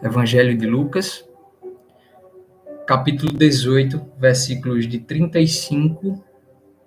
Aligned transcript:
Evangelho 0.00 0.56
de 0.56 0.64
Lucas, 0.64 1.28
capítulo 2.86 3.32
18, 3.32 4.00
versículos 4.16 4.86
de 4.86 5.00
35 5.00 6.24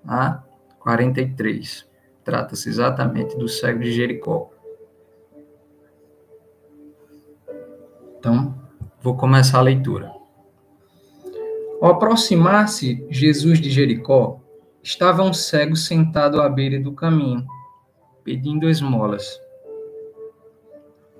a 0.07 0.41
43. 0.79 1.86
Trata-se 2.24 2.70
exatamente 2.70 3.38
do 3.38 3.50
cego 3.50 3.79
de 3.79 3.92
Jericó. 3.92 4.50
Então, 8.18 8.58
vou 9.02 9.18
começar 9.18 9.59
a 9.59 9.64
leitura. 9.64 10.09
Ao 11.82 11.91
aproximar-se 11.91 13.05
Jesus 13.09 13.59
de 13.59 13.70
Jericó, 13.70 14.39
estava 14.82 15.21
um 15.21 15.34
cego 15.34 15.75
sentado 15.75 16.41
à 16.41 16.48
beira 16.48 16.80
do 16.80 16.93
caminho, 16.93 17.46
pedindo 18.23 18.70
esmolas. 18.70 19.38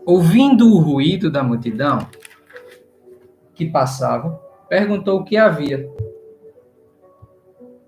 Ouvindo 0.05 0.73
o 0.73 0.79
ruído 0.79 1.29
da 1.29 1.43
multidão 1.43 2.07
que 3.54 3.69
passava, 3.69 4.32
perguntou 4.68 5.19
o 5.19 5.23
que 5.23 5.37
havia. 5.37 5.87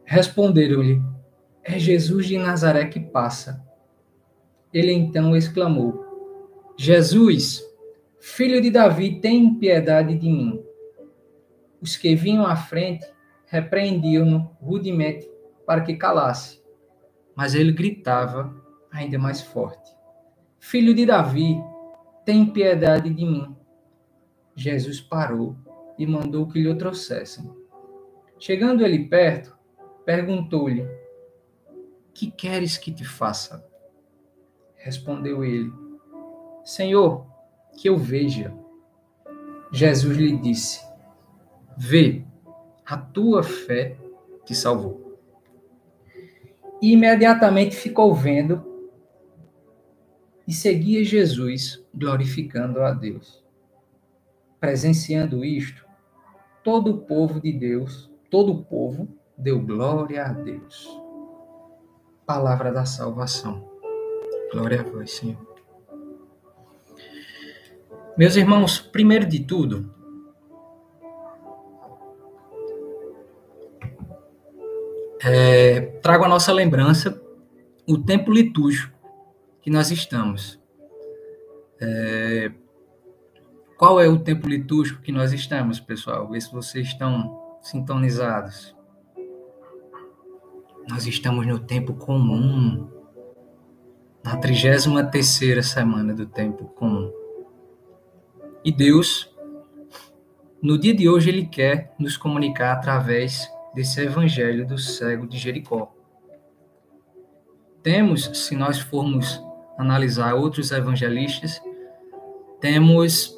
Responderam-lhe: 0.06 1.02
É 1.64 1.80
Jesus 1.80 2.28
de 2.28 2.38
Nazaré 2.38 2.86
que 2.86 3.00
passa. 3.00 3.66
Ele 4.72 4.92
então 4.92 5.36
exclamou: 5.36 6.06
Jesus, 6.78 7.64
filho 8.20 8.62
de 8.62 8.70
Davi, 8.70 9.20
tem 9.20 9.56
piedade 9.56 10.16
de 10.16 10.30
mim. 10.30 10.64
Os 11.82 11.98
que 11.98 12.16
vinham 12.16 12.46
à 12.46 12.56
frente 12.56 13.06
repreendiam-no 13.48 14.52
rudemente 14.62 15.30
para 15.66 15.82
que 15.82 15.96
calasse. 15.96 16.62
Mas 17.36 17.56
ele 17.56 17.72
gritava 17.72 18.54
ainda 18.92 19.18
mais 19.18 19.42
forte: 19.42 19.92
Filho 20.60 20.94
de 20.94 21.06
Davi, 21.06 21.60
tem 22.26 22.46
piedade 22.46 23.10
de 23.10 23.26
mim. 23.26 23.56
Jesus 24.56 25.02
parou 25.02 25.56
e 25.98 26.06
mandou 26.06 26.48
que 26.48 26.62
lhe 26.62 26.74
trouxessem. 26.76 27.50
Chegando 28.40 28.86
ele 28.86 29.06
perto, 29.08 29.58
perguntou-lhe: 30.06 30.88
Que 32.14 32.30
queres 32.32 32.78
que 32.78 32.92
te 32.92 33.04
faça? 33.04 33.66
Respondeu 34.76 35.44
ele: 35.44 35.72
Senhor, 36.64 37.26
que 37.78 37.90
eu 37.90 37.98
veja. 37.98 38.54
Jesus 39.72 40.18
lhe 40.18 40.38
disse: 40.38 40.82
Vê, 41.78 42.24
a 42.86 42.98
tua 42.98 43.44
fé 43.44 43.98
te 44.46 44.54
salvou. 44.54 45.20
E 46.82 46.92
imediatamente 46.92 47.76
ficou 47.76 48.14
vendo 48.14 48.73
e 50.48 50.54
seguia 50.54 51.04
Jesus, 51.04 51.84
glorificando 51.94 52.82
a 52.82 52.92
Deus. 52.92 53.44
Presenciando 54.60 55.44
isto, 55.44 55.86
todo 56.64 56.92
o 56.92 56.98
povo 57.00 57.40
de 57.40 57.52
Deus, 57.52 58.10
todo 58.30 58.52
o 58.52 58.64
povo 58.64 59.08
deu 59.38 59.60
glória 59.60 60.26
a 60.26 60.34
Deus. 60.34 60.88
Palavra 62.26 62.72
da 62.72 62.86
salvação. 62.86 63.70
Glória 64.52 64.82
a 64.82 64.84
vós, 64.84 65.12
Senhor. 65.12 65.54
Meus 68.18 68.36
irmãos, 68.36 68.80
primeiro 68.80 69.26
de 69.26 69.40
tudo, 69.40 69.92
é, 75.24 75.82
trago 76.02 76.24
a 76.24 76.28
nossa 76.28 76.54
lembrança 76.54 77.20
o 77.88 77.98
tempo 77.98 78.32
litúrgico 78.32 78.93
que 79.64 79.70
nós 79.70 79.90
estamos. 79.90 80.60
É, 81.82 82.52
qual 83.78 84.00
é 84.00 84.08
o 84.08 84.20
tempo 84.20 84.48
litúrgico 84.48 85.02
que 85.02 85.12
nós 85.12 85.32
estamos, 85.32 85.80
pessoal? 85.80 86.30
Vê 86.30 86.40
se 86.40 86.52
vocês 86.52 86.88
estão 86.88 87.58
sintonizados. 87.62 88.76
Nós 90.90 91.08
estamos 91.08 91.48
no 91.48 91.60
tempo 91.60 91.94
comum, 91.94 92.90
na 94.22 94.36
33 94.36 95.10
terceira 95.10 95.64
semana 95.64 96.14
do 96.14 96.26
tempo 96.26 96.66
comum. 96.66 97.10
E 98.66 98.72
Deus, 98.72 99.34
no 100.62 100.78
dia 100.78 100.94
de 100.94 101.08
hoje, 101.08 101.30
Ele 101.30 101.46
quer 101.46 101.96
nos 101.98 102.18
comunicar 102.18 102.74
através 102.74 103.50
desse 103.74 104.02
evangelho 104.02 104.68
do 104.68 104.78
cego 104.78 105.26
de 105.26 105.38
Jericó. 105.38 105.94
Temos, 107.82 108.26
se 108.34 108.56
nós 108.56 108.80
formos 108.80 109.42
analisar 109.84 110.34
outros 110.34 110.72
evangelistas, 110.72 111.62
temos 112.60 113.38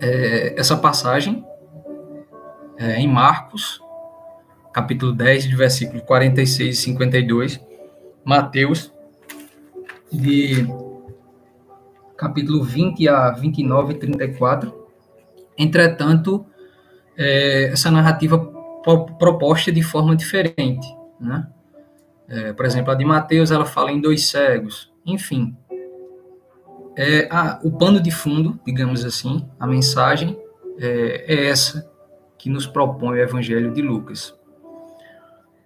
é, 0.00 0.58
essa 0.58 0.76
passagem 0.76 1.44
é, 2.76 2.98
em 2.98 3.08
Marcos, 3.08 3.80
capítulo 4.72 5.12
10, 5.12 5.44
de 5.44 5.56
versículo 5.56 6.02
46 6.02 6.76
e 6.76 6.80
52, 6.80 7.60
Mateus, 8.24 8.92
de 10.10 10.66
capítulo 12.16 12.62
20 12.62 13.08
a 13.08 13.30
29 13.30 13.94
e 13.94 13.98
34. 13.98 14.86
Entretanto, 15.58 16.46
é, 17.16 17.64
essa 17.64 17.90
narrativa 17.90 18.38
proposta 19.18 19.70
de 19.70 19.82
forma 19.82 20.16
diferente, 20.16 20.86
né? 21.20 21.48
É, 22.28 22.52
por 22.52 22.64
exemplo, 22.64 22.90
a 22.90 22.94
de 22.94 23.04
Mateus, 23.04 23.50
ela 23.50 23.66
fala 23.66 23.92
em 23.92 24.00
dois 24.00 24.28
cegos, 24.28 24.91
enfim, 25.04 25.56
é, 26.96 27.26
a, 27.30 27.58
o 27.62 27.70
pano 27.70 28.00
de 28.00 28.10
fundo, 28.10 28.60
digamos 28.64 29.04
assim, 29.04 29.48
a 29.58 29.66
mensagem 29.66 30.38
é, 30.78 31.24
é 31.26 31.46
essa 31.48 31.90
que 32.38 32.50
nos 32.50 32.66
propõe 32.66 33.18
o 33.18 33.22
Evangelho 33.22 33.72
de 33.72 33.80
Lucas. 33.80 34.34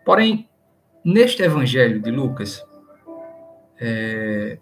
Porém, 0.04 0.48
neste 1.04 1.42
Evangelho 1.42 2.00
de 2.00 2.10
Lucas, 2.10 2.64
é, 3.80 4.58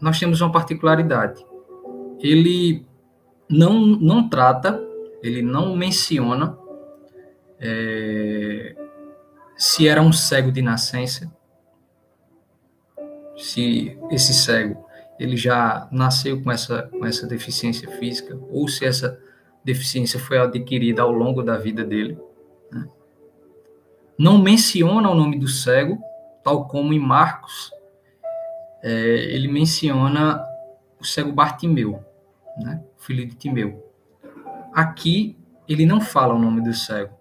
nós 0.00 0.18
temos 0.18 0.40
uma 0.40 0.52
particularidade. 0.52 1.44
Ele 2.20 2.84
não, 3.48 3.80
não 3.80 4.28
trata, 4.28 4.80
ele 5.22 5.42
não 5.42 5.74
menciona 5.76 6.58
é, 7.58 8.76
se 9.56 9.88
era 9.88 10.02
um 10.02 10.12
cego 10.12 10.52
de 10.52 10.60
nascença, 10.60 11.32
se 13.36 13.98
esse 14.10 14.32
cego 14.32 14.84
ele 15.18 15.36
já 15.36 15.88
nasceu 15.90 16.42
com 16.42 16.50
essa, 16.50 16.82
com 16.84 17.04
essa 17.06 17.26
deficiência 17.26 17.88
física, 17.98 18.38
ou 18.50 18.68
se 18.68 18.84
essa 18.84 19.18
deficiência 19.62 20.18
foi 20.18 20.38
adquirida 20.38 21.02
ao 21.02 21.12
longo 21.12 21.42
da 21.42 21.56
vida 21.56 21.84
dele. 21.84 22.18
Né? 22.70 22.86
Não 24.18 24.38
menciona 24.38 25.08
o 25.08 25.14
nome 25.14 25.38
do 25.38 25.48
cego, 25.48 25.98
tal 26.42 26.66
como 26.66 26.92
em 26.92 26.98
Marcos, 26.98 27.70
é, 28.82 28.90
ele 28.90 29.48
menciona 29.48 30.44
o 31.00 31.04
cego 31.04 31.32
Bartimeu, 31.32 32.04
né? 32.58 32.82
filho 32.98 33.26
de 33.26 33.34
Timeu. 33.34 33.82
Aqui, 34.72 35.38
ele 35.68 35.86
não 35.86 36.00
fala 36.00 36.34
o 36.34 36.38
nome 36.38 36.60
do 36.60 36.74
cego. 36.74 37.14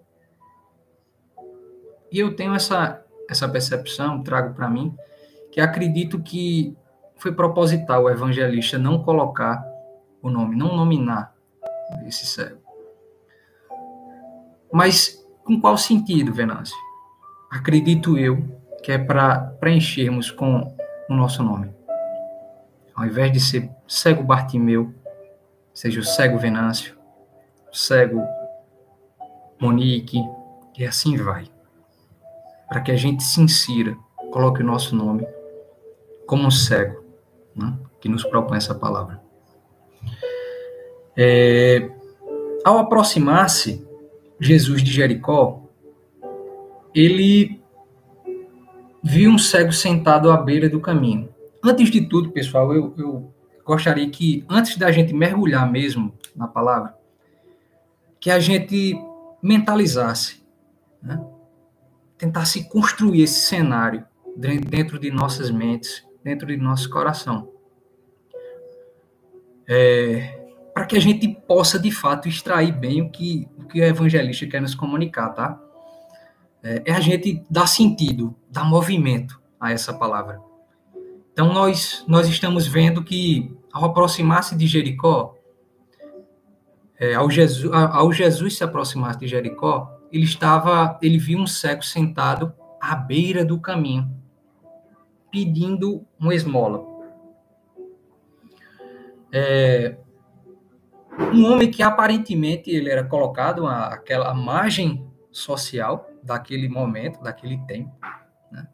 E 2.11 2.19
eu 2.19 2.35
tenho 2.35 2.53
essa, 2.53 3.03
essa 3.29 3.47
percepção, 3.47 4.21
trago 4.21 4.53
para 4.53 4.69
mim, 4.69 4.93
que 5.53 5.61
acredito 5.61 6.19
que 6.19 6.75
foi 7.15 7.31
proposital 7.31 8.05
o 8.05 8.09
evangelista 8.09 8.75
não 8.79 9.03
colocar 9.03 9.63
o 10.19 10.27
nome, 10.27 10.55
não 10.55 10.75
nominar 10.75 11.31
esse 12.07 12.25
cego. 12.25 12.59
Mas 14.71 15.23
com 15.43 15.61
qual 15.61 15.77
sentido, 15.77 16.33
Venâncio? 16.33 16.75
Acredito 17.51 18.17
eu 18.17 18.43
que 18.81 18.91
é 18.91 18.97
para 18.97 19.39
preenchermos 19.59 20.31
com 20.31 20.75
o 21.07 21.13
nosso 21.13 21.43
nome. 21.43 21.71
Ao 22.95 23.05
invés 23.05 23.31
de 23.31 23.39
ser 23.39 23.69
cego 23.87 24.23
Bartimeu, 24.23 24.91
seja 25.71 25.99
o 25.99 26.03
cego 26.03 26.39
Venâncio, 26.39 26.97
o 27.71 27.77
cego 27.77 28.23
Monique, 29.61 30.17
e 30.75 30.83
assim 30.83 31.15
vai. 31.15 31.45
Para 32.67 32.81
que 32.81 32.91
a 32.91 32.97
gente 32.97 33.23
se 33.23 33.39
insira, 33.39 33.95
coloque 34.31 34.63
o 34.63 34.65
nosso 34.65 34.95
nome 34.95 35.27
como 36.25 36.45
um 36.45 36.51
cego, 36.51 37.03
né, 37.55 37.77
que 37.99 38.09
nos 38.09 38.23
propõe 38.23 38.57
essa 38.57 38.75
palavra. 38.75 39.21
É, 41.15 41.89
ao 42.63 42.77
aproximar-se 42.77 43.85
Jesus 44.39 44.81
de 44.81 44.91
Jericó, 44.91 45.63
ele 46.93 47.61
viu 49.03 49.31
um 49.31 49.37
cego 49.37 49.71
sentado 49.71 50.31
à 50.31 50.37
beira 50.37 50.69
do 50.69 50.79
caminho. 50.79 51.29
Antes 51.63 51.89
de 51.89 52.01
tudo, 52.01 52.31
pessoal, 52.31 52.73
eu, 52.73 52.93
eu 52.97 53.33
gostaria 53.65 54.09
que, 54.09 54.45
antes 54.49 54.77
da 54.77 54.91
gente 54.91 55.13
mergulhar 55.13 55.69
mesmo 55.69 56.13
na 56.35 56.47
palavra, 56.47 56.95
que 58.19 58.31
a 58.31 58.39
gente 58.39 58.95
mentalizasse, 59.41 60.41
né? 61.01 61.21
tentasse 62.17 62.69
construir 62.69 63.23
esse 63.23 63.41
cenário 63.41 64.05
dentro 64.35 64.97
de 64.97 65.11
nossas 65.11 65.51
mentes, 65.51 66.05
dentro 66.23 66.47
de 66.47 66.57
nosso 66.57 66.89
coração. 66.89 67.51
É, 69.67 70.39
para 70.73 70.85
que 70.85 70.97
a 70.97 70.99
gente 70.99 71.27
possa, 71.27 71.79
de 71.79 71.91
fato, 71.91 72.27
extrair 72.27 72.71
bem 72.71 73.01
o 73.01 73.09
que 73.09 73.47
o, 73.57 73.65
que 73.65 73.79
o 73.79 73.83
evangelista 73.83 74.47
quer 74.47 74.61
nos 74.61 74.75
comunicar, 74.75 75.29
tá? 75.29 75.59
É, 76.63 76.83
é 76.85 76.93
a 76.93 76.99
gente 76.99 77.43
dar 77.49 77.67
sentido, 77.67 78.35
dar 78.49 78.65
movimento 78.65 79.41
a 79.59 79.71
essa 79.71 79.93
palavra. 79.93 80.39
Então, 81.31 81.51
nós, 81.51 82.03
nós 82.07 82.27
estamos 82.27 82.67
vendo 82.67 83.03
que, 83.03 83.55
ao 83.71 83.85
aproximar-se 83.85 84.55
de 84.55 84.67
Jericó, 84.67 85.35
é, 86.99 87.15
ao, 87.15 87.29
Jesus, 87.29 87.71
ao 87.73 88.11
Jesus 88.13 88.57
se 88.57 88.63
aproximar 88.63 89.15
de 89.17 89.27
Jericó, 89.27 89.91
ele 90.11 90.25
estava, 90.25 90.97
ele 91.01 91.17
viu 91.17 91.39
um 91.39 91.47
cego 91.47 91.83
sentado 91.83 92.53
à 92.79 92.95
beira 92.95 93.43
do 93.43 93.59
caminho, 93.59 94.09
pedindo 95.33 96.05
uma 96.19 96.35
esmola. 96.35 96.85
É, 99.31 99.97
um 101.33 101.51
homem 101.51 101.71
que 101.71 101.81
aparentemente 101.81 102.69
ele 102.69 102.87
era 102.87 103.03
colocado 103.03 103.65
àquela 103.65 104.31
margem 104.35 105.11
social 105.31 106.07
daquele 106.21 106.69
momento, 106.69 107.19
daquele 107.23 107.57
tempo, 107.65 107.91
né? 108.51 108.67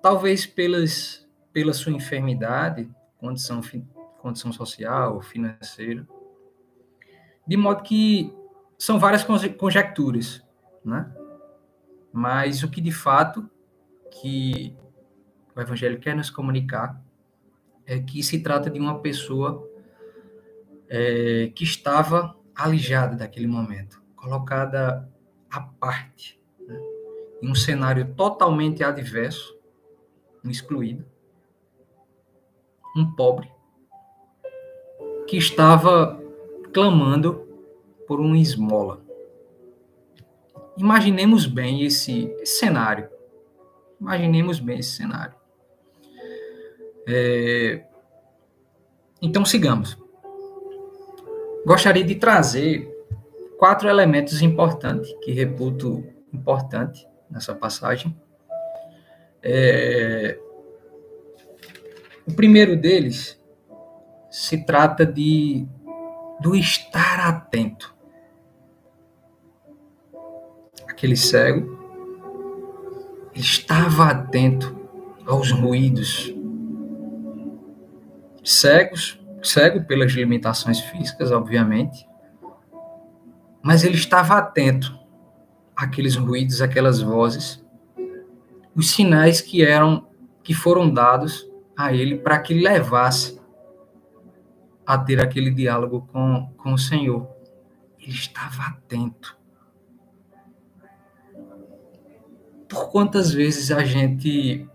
talvez 0.00 0.46
pelas, 0.46 1.28
pela 1.52 1.74
sua 1.74 1.92
enfermidade, 1.92 2.88
condição, 3.18 3.60
condição 4.18 4.50
social, 4.50 5.20
financeira, 5.20 6.08
de 7.46 7.56
modo 7.58 7.82
que 7.82 8.34
são 8.78 8.98
várias 8.98 9.24
conjecturas, 9.58 10.42
né? 10.82 11.12
Mas 12.10 12.62
o 12.62 12.70
que 12.70 12.80
de 12.80 12.92
fato 12.92 13.48
que 14.10 14.74
o 15.54 15.60
Evangelho 15.60 15.98
quer 15.98 16.16
nos 16.16 16.30
comunicar 16.30 17.00
é 17.86 17.98
que 17.98 18.22
se 18.22 18.40
trata 18.40 18.70
de 18.70 18.78
uma 18.78 19.00
pessoa 19.00 19.68
é, 20.88 21.50
que 21.54 21.64
estava 21.64 22.36
alijada 22.54 23.16
daquele 23.16 23.46
momento, 23.46 24.02
colocada 24.14 25.08
à 25.50 25.60
parte, 25.60 26.40
né? 26.66 26.78
em 27.42 27.50
um 27.50 27.54
cenário 27.54 28.14
totalmente 28.14 28.84
adverso, 28.84 29.56
um 30.44 30.50
excluído, 30.50 31.04
um 32.96 33.10
pobre, 33.12 33.50
que 35.26 35.36
estava 35.36 36.22
clamando 36.72 37.46
por 38.06 38.20
uma 38.20 38.38
esmola. 38.38 39.02
Imaginemos 40.76 41.46
bem 41.46 41.84
esse 41.84 42.34
cenário. 42.44 43.08
Imaginemos 44.00 44.58
bem 44.58 44.78
esse 44.78 44.96
cenário. 44.96 45.41
É... 47.06 47.84
Então 49.20 49.44
sigamos. 49.44 49.98
Gostaria 51.64 52.04
de 52.04 52.16
trazer 52.16 52.88
quatro 53.58 53.88
elementos 53.88 54.42
importantes 54.42 55.12
que 55.22 55.32
reputo 55.32 56.04
importante 56.32 57.06
nessa 57.30 57.54
passagem. 57.54 58.16
É... 59.42 60.38
O 62.26 62.34
primeiro 62.34 62.76
deles 62.76 63.40
se 64.30 64.64
trata 64.64 65.04
de 65.04 65.66
do 66.40 66.56
estar 66.56 67.20
atento. 67.20 67.94
Aquele 70.88 71.16
cego 71.16 71.78
estava 73.34 74.06
atento 74.06 74.76
aos 75.26 75.50
ruídos. 75.52 76.34
Cegos, 78.42 79.20
cego 79.42 79.84
pelas 79.84 80.12
limitações 80.12 80.80
físicas, 80.80 81.30
obviamente, 81.30 82.06
mas 83.62 83.84
ele 83.84 83.94
estava 83.94 84.36
atento 84.36 84.98
àqueles 85.76 86.16
ruídos, 86.16 86.60
aquelas 86.60 87.00
vozes, 87.00 87.64
os 88.74 88.90
sinais 88.90 89.40
que 89.40 89.64
eram 89.64 90.06
que 90.42 90.54
foram 90.54 90.92
dados 90.92 91.48
a 91.76 91.92
ele 91.92 92.18
para 92.18 92.38
que 92.40 92.54
levasse 92.54 93.40
a 94.84 94.98
ter 94.98 95.20
aquele 95.20 95.50
diálogo 95.50 96.08
com, 96.12 96.52
com 96.56 96.72
o 96.72 96.78
Senhor. 96.78 97.28
Ele 98.00 98.12
estava 98.12 98.64
atento. 98.64 99.38
Por 102.68 102.90
quantas 102.90 103.32
vezes 103.32 103.70
a 103.70 103.84
gente 103.84 104.68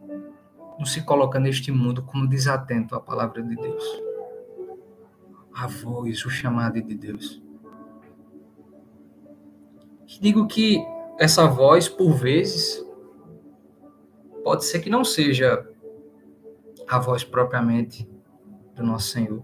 não 0.78 0.86
se 0.86 1.04
coloca 1.04 1.40
neste 1.40 1.72
mundo 1.72 2.04
como 2.04 2.28
desatento 2.28 2.96
à 2.96 3.00
palavra 3.00 3.42
de 3.42 3.56
Deus? 3.56 3.84
A 5.54 5.68
voz, 5.68 6.26
o 6.26 6.30
chamado 6.30 6.82
de 6.82 6.96
Deus. 6.96 7.42
Digo 10.22 10.48
que 10.48 10.80
essa 11.20 11.48
voz, 11.48 11.90
por 11.90 12.14
vezes, 12.14 12.86
pode 14.44 14.66
ser 14.66 14.80
que 14.80 14.90
não 14.90 15.04
seja 15.04 15.68
a 16.88 17.00
voz 17.00 17.24
propriamente 17.24 18.10
do 18.76 18.84
nosso 18.84 19.10
Senhor 19.10 19.44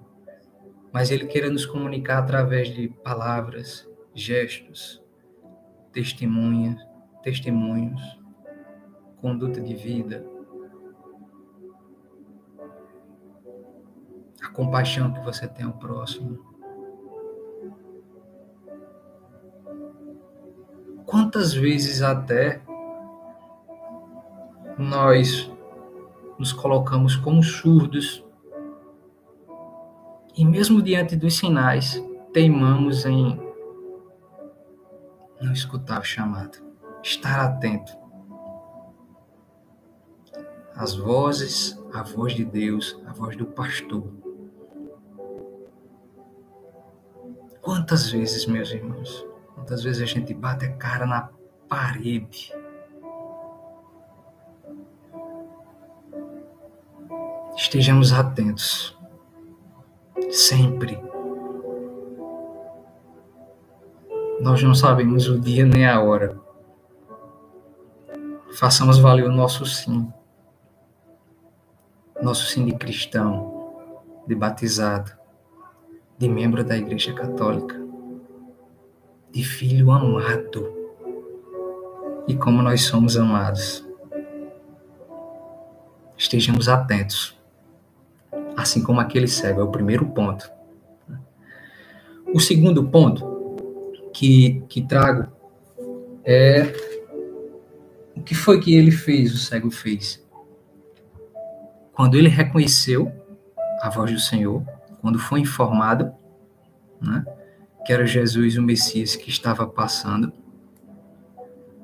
mas 0.94 1.10
Ele 1.10 1.26
queira 1.26 1.50
nos 1.50 1.66
comunicar 1.66 2.20
através 2.20 2.70
de 2.70 2.88
palavras, 2.88 3.90
gestos, 4.14 5.04
testemunhas, 5.92 6.80
testemunhos, 7.24 8.00
conduta 9.18 9.60
de 9.60 9.74
vida, 9.74 10.24
a 14.44 14.50
compaixão 14.50 15.14
que 15.14 15.22
você 15.22 15.48
tem 15.48 15.66
ao 15.66 15.74
próximo. 15.74 16.40
Quantas 21.06 21.54
vezes 21.54 22.02
até 22.02 22.62
nós 24.78 25.52
nos 26.38 26.52
colocamos 26.52 27.16
como 27.16 27.44
surdos 27.44 28.26
e 30.36 30.44
mesmo 30.44 30.82
diante 30.82 31.16
dos 31.16 31.38
sinais, 31.38 32.04
teimamos 32.34 33.06
em 33.06 33.40
não 35.40 35.54
escutar 35.54 36.02
o 36.02 36.04
chamado, 36.04 36.58
estar 37.04 37.46
atento. 37.46 37.96
As 40.76 40.96
vozes, 40.96 41.80
a 41.94 42.02
voz 42.02 42.34
de 42.34 42.44
Deus, 42.44 43.00
a 43.06 43.14
voz 43.14 43.38
do 43.38 43.46
pastor. 43.46 44.04
Quantas 47.64 48.12
vezes, 48.12 48.46
meus 48.46 48.70
irmãos, 48.72 49.26
quantas 49.56 49.84
vezes 49.84 50.04
a 50.04 50.06
gente 50.06 50.34
bate 50.36 50.66
a 50.66 50.74
cara 50.74 51.08
na 51.08 51.30
parede 51.68 52.54
estejamos 57.56 58.12
atentos 58.12 58.98
sempre. 60.32 61.02
Nós 64.42 64.62
não 64.62 64.76
sabemos 64.76 65.28
o 65.28 65.40
dia 65.40 65.66
nem 65.66 65.88
a 65.88 66.02
hora. 66.02 66.40
Façamos 68.54 68.98
valer 68.98 69.26
o 69.26 69.32
nosso 69.32 69.66
sim. 69.66 70.12
Nosso 72.22 72.46
sim 72.48 72.66
de 72.66 72.74
cristão, 72.74 73.94
de 74.28 74.36
batizado, 74.36 75.12
de 76.18 76.28
membro 76.30 76.64
da 76.64 76.78
Igreja 76.78 77.14
Católica, 77.14 77.82
de 79.32 79.44
filho 79.44 79.92
amado. 79.92 80.72
E 82.28 82.36
como 82.36 82.62
nós 82.62 82.84
somos 82.84 83.18
amados. 83.18 83.86
Estejamos 86.18 86.70
atentos 86.70 87.38
assim 88.56 88.82
como 88.82 89.00
aquele 89.00 89.28
cego. 89.28 89.62
É 89.62 89.64
o 89.64 89.72
primeiro 89.72 90.06
ponto. 90.08 90.50
O 92.34 92.40
segundo 92.40 92.84
ponto 92.86 93.26
que, 94.14 94.64
que 94.68 94.82
trago 94.82 95.32
é 96.24 96.74
o 98.16 98.22
que 98.22 98.34
foi 98.34 98.60
que 98.60 98.76
ele 98.76 98.92
fez, 98.92 99.34
o 99.34 99.38
cego 99.38 99.70
fez. 99.70 100.24
Quando 101.94 102.18
ele 102.18 102.30
reconheceu 102.30 103.12
a 103.82 103.90
voz 103.90 104.12
do 104.12 104.20
Senhor, 104.20 104.64
quando 105.04 105.20
foi 105.20 105.42
informado 105.42 106.14
né, 107.02 107.26
que 107.86 107.92
era 107.92 108.08
Jesus, 108.08 108.58
o 108.58 108.62
Messias, 108.62 109.18
que 109.18 109.30
estava 109.30 109.68
passando, 109.68 110.32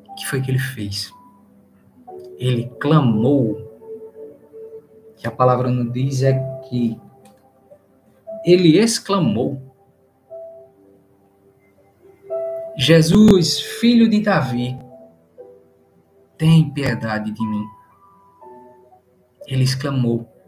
o 0.07 0.15
que 0.15 0.25
foi 0.25 0.41
que 0.41 0.49
ele 0.49 0.57
fez? 0.57 1.13
Ele 2.37 2.71
clamou 2.79 3.67
que 5.17 5.27
a 5.27 5.31
palavra 5.31 5.69
nos 5.69 5.91
diz 5.91 6.23
é 6.23 6.39
que 6.69 6.97
ele 8.45 8.77
exclamou: 8.77 9.61
Jesus, 12.77 13.59
filho 13.59 14.09
de 14.09 14.21
Davi, 14.21 14.79
tem 16.37 16.69
piedade 16.69 17.31
de 17.31 17.45
mim. 17.45 17.65
Ele 19.45 19.65
exclamou. 19.65 20.38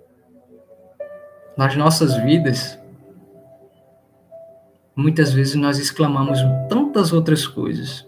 Nas 1.58 1.76
nossas 1.76 2.16
vidas, 2.18 2.82
Muitas 4.96 5.32
vezes 5.34 5.56
nós 5.56 5.80
exclamamos 5.80 6.40
tantas 6.68 7.14
outras 7.14 7.48
coisas, 7.48 8.08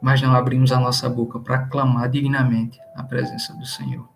mas 0.00 0.20
não 0.20 0.34
abrimos 0.34 0.70
a 0.70 0.78
nossa 0.78 1.08
boca 1.08 1.40
para 1.40 1.66
clamar 1.66 2.10
dignamente 2.10 2.78
a 2.94 3.02
presença 3.02 3.54
do 3.54 3.64
Senhor. 3.64 4.06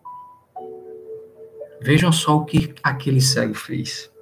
Vejam 1.81 2.13
só 2.13 2.37
o 2.37 2.45
que 2.45 2.75
aquele 2.83 3.21
cego 3.21 3.55
fez. 3.55 4.13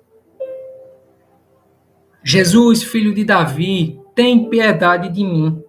Jesus, 2.23 2.83
filho 2.85 3.13
de 3.13 3.25
Davi, 3.25 4.01
tem 4.15 4.49
piedade 4.49 5.09
de 5.09 5.25
mim. 5.25 5.63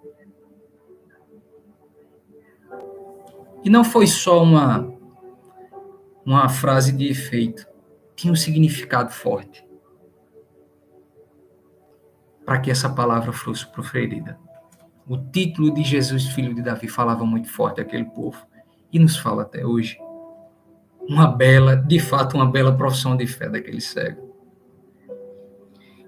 E 3.64 3.70
não 3.70 3.84
foi 3.84 4.06
só 4.06 4.44
uma, 4.44 4.88
uma 6.28 6.50
frase 6.50 6.92
de 6.92 7.08
efeito, 7.08 7.66
tinha 8.14 8.34
um 8.34 8.36
significado 8.36 9.12
forte 9.12 9.66
para 12.46 12.60
que 12.60 12.70
essa 12.70 12.90
palavra 12.90 13.32
fosse 13.32 13.66
proferida. 13.66 14.38
O 15.08 15.18
título 15.18 15.74
de 15.74 15.84
Jesus, 15.84 16.28
filho 16.28 16.54
de 16.54 16.62
Davi, 16.62 16.90
falava 16.90 17.26
muito 17.26 17.50
forte 17.50 17.80
àquele 17.80 18.04
povo 18.04 18.46
e 18.92 19.00
nos 19.00 19.16
fala 19.16 19.44
até 19.44 19.66
hoje. 19.66 19.98
Uma 21.08 21.28
bela, 21.28 21.78
de 21.78 21.98
fato, 21.98 22.36
uma 22.36 22.46
bela 22.46 22.76
profissão 22.76 23.16
de 23.16 23.26
fé 23.26 23.48
daquele 23.48 23.80
cego. 23.80 24.36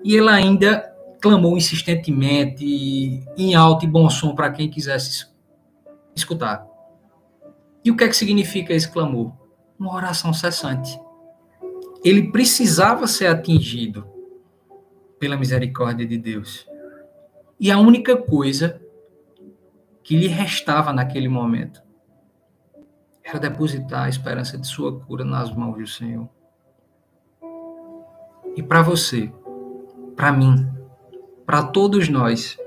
E 0.03 0.17
ele 0.17 0.29
ainda 0.29 0.81
clamou 1.21 1.55
insistentemente, 1.55 3.23
em 3.37 3.55
alto 3.55 3.85
e 3.85 3.87
bom 3.87 4.09
som, 4.09 4.35
para 4.35 4.51
quem 4.51 4.69
quisesse 4.69 5.27
escutar. 6.13 6.65
E 7.85 7.91
o 7.91 7.95
que 7.95 8.03
é 8.03 8.07
que 8.09 8.15
significa 8.15 8.73
esse 8.73 8.89
clamor? 8.89 9.39
Uma 9.79 9.95
oração 9.95 10.33
cessante. 10.33 10.99
Ele 12.03 12.31
precisava 12.31 13.07
ser 13.07 13.27
atingido 13.27 14.05
pela 15.17 15.37
misericórdia 15.37 16.05
de 16.05 16.17
Deus. 16.17 16.67
E 17.59 17.71
a 17.71 17.77
única 17.77 18.17
coisa 18.17 18.81
que 20.03 20.17
lhe 20.17 20.27
restava 20.27 20.91
naquele 20.91 21.27
momento 21.27 21.81
era 23.23 23.39
depositar 23.39 24.05
a 24.05 24.09
esperança 24.09 24.57
de 24.57 24.65
sua 24.65 24.99
cura 24.99 25.23
nas 25.23 25.53
mãos 25.53 25.77
do 25.77 25.85
Senhor. 25.85 26.27
E 28.55 28.63
para 28.63 28.81
você, 28.81 29.31
para 30.15 30.31
mim, 30.31 30.67
para 31.45 31.63
todos 31.63 32.09
nós, 32.09 32.57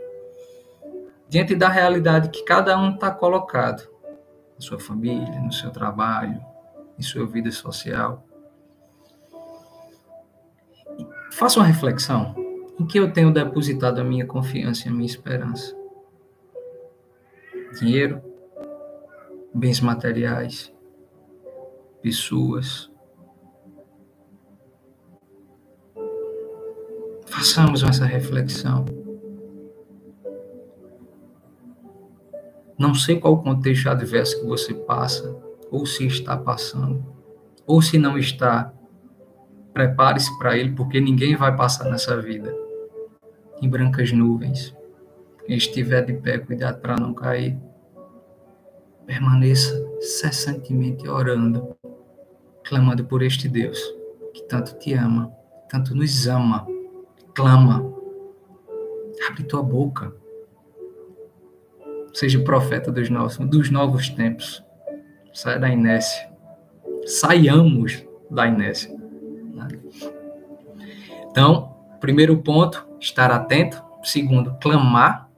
diante 1.28 1.54
da 1.54 1.68
realidade 1.68 2.30
que 2.30 2.44
cada 2.44 2.78
um 2.78 2.94
está 2.94 3.10
colocado, 3.10 3.90
sua 4.58 4.78
família, 4.78 5.40
no 5.40 5.52
seu 5.52 5.70
trabalho, 5.70 6.40
em 6.98 7.02
sua 7.02 7.26
vida 7.26 7.50
social. 7.50 8.26
Faça 11.32 11.58
uma 11.58 11.66
reflexão. 11.66 12.34
Em 12.78 12.86
que 12.86 12.98
eu 12.98 13.12
tenho 13.12 13.32
depositado 13.32 14.00
a 14.00 14.04
minha 14.04 14.26
confiança 14.26 14.86
e 14.86 14.90
a 14.90 14.92
minha 14.92 15.06
esperança? 15.06 15.76
Dinheiro, 17.78 18.22
bens 19.54 19.80
materiais, 19.80 20.72
pessoas. 22.00 22.90
Façamos 27.26 27.82
essa 27.82 28.04
reflexão. 28.04 28.84
Não 32.78 32.94
sei 32.94 33.18
qual 33.18 33.34
o 33.34 33.42
contexto 33.42 33.88
adverso 33.88 34.40
que 34.40 34.46
você 34.46 34.74
passa, 34.74 35.34
ou 35.72 35.84
se 35.86 36.06
está 36.06 36.36
passando, 36.36 37.04
ou 37.66 37.82
se 37.82 37.98
não 37.98 38.16
está. 38.16 38.72
Prepare-se 39.72 40.38
para 40.38 40.56
ele, 40.56 40.72
porque 40.72 41.00
ninguém 41.00 41.34
vai 41.34 41.56
passar 41.56 41.90
nessa 41.90 42.20
vida 42.20 42.54
em 43.60 43.68
brancas 43.68 44.12
nuvens. 44.12 44.76
Quem 45.46 45.56
estiver 45.56 46.04
de 46.04 46.12
pé, 46.12 46.38
cuidado 46.38 46.80
para 46.80 46.96
não 46.96 47.14
cair. 47.14 47.58
Permaneça 49.06 49.74
cessantemente 50.00 51.08
orando, 51.08 51.74
clamando 52.64 53.04
por 53.04 53.22
este 53.22 53.48
Deus 53.48 53.80
que 54.34 54.42
tanto 54.42 54.78
te 54.78 54.92
ama, 54.92 55.32
tanto 55.68 55.94
nos 55.94 56.26
ama. 56.26 56.66
Clama. 57.34 57.82
Abre 59.26 59.44
tua 59.44 59.62
boca 59.62 60.12
seja 62.12 62.38
profeta 62.40 62.92
dos 62.92 63.08
novos, 63.08 63.38
dos 63.38 63.70
novos 63.70 64.08
tempos. 64.10 64.62
Saia 65.32 65.58
da 65.58 65.68
inércia. 65.68 66.30
Saiamos 67.06 68.04
da 68.30 68.46
inércia. 68.46 68.94
Então, 71.30 71.74
primeiro 72.00 72.36
ponto, 72.38 72.86
estar 73.00 73.30
atento. 73.30 73.82
Segundo, 74.02 74.56
clamar, 74.60 75.30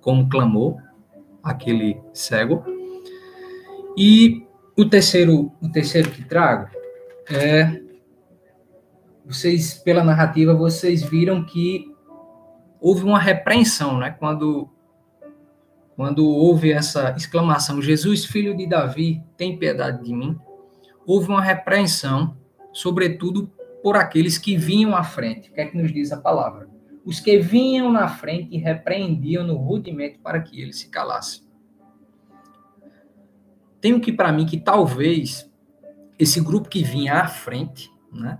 como 0.00 0.28
clamou 0.28 0.78
aquele 1.42 2.00
cego. 2.12 2.64
E 3.96 4.46
o 4.76 4.84
terceiro, 4.84 5.52
o 5.60 5.68
terceiro 5.70 6.10
que 6.10 6.24
trago 6.24 6.68
é 7.30 7.80
vocês 9.24 9.74
pela 9.74 10.02
narrativa 10.02 10.54
vocês 10.54 11.02
viram 11.02 11.44
que 11.44 11.90
houve 12.80 13.04
uma 13.04 13.18
repreensão, 13.18 13.98
né? 13.98 14.10
Quando 14.10 14.68
quando 15.96 16.26
houve 16.26 16.72
essa 16.72 17.14
exclamação, 17.16 17.82
Jesus, 17.82 18.24
filho 18.24 18.56
de 18.56 18.66
Davi, 18.66 19.22
tem 19.36 19.58
piedade 19.58 20.04
de 20.04 20.14
mim, 20.14 20.38
houve 21.06 21.28
uma 21.28 21.42
repreensão, 21.42 22.36
sobretudo 22.72 23.50
por 23.82 23.96
aqueles 23.96 24.38
que 24.38 24.56
vinham 24.56 24.96
à 24.96 25.04
frente. 25.04 25.50
O 25.50 25.54
que 25.54 25.60
é 25.60 25.66
que 25.66 25.76
nos 25.76 25.92
diz 25.92 26.12
a 26.12 26.20
palavra? 26.20 26.68
Os 27.04 27.20
que 27.20 27.38
vinham 27.38 27.90
na 27.90 28.08
frente 28.08 28.56
repreendiam 28.56 29.44
no 29.44 29.56
rudimento 29.56 30.20
para 30.20 30.40
que 30.40 30.60
ele 30.60 30.72
se 30.72 30.88
calasse. 30.88 31.42
Tenho 33.80 34.00
que 34.00 34.12
para 34.12 34.32
mim 34.32 34.46
que 34.46 34.58
talvez 34.58 35.50
esse 36.18 36.40
grupo 36.40 36.68
que 36.68 36.84
vinha 36.84 37.14
à 37.14 37.26
frente, 37.26 37.90
né, 38.12 38.38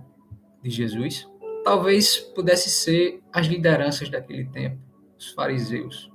de 0.61 0.69
Jesus, 0.69 1.27
talvez 1.65 2.17
pudesse 2.17 2.69
ser 2.69 3.21
as 3.31 3.47
lideranças 3.47 4.09
daquele 4.09 4.45
tempo, 4.45 4.77
os 5.19 5.31
fariseus 5.31 6.12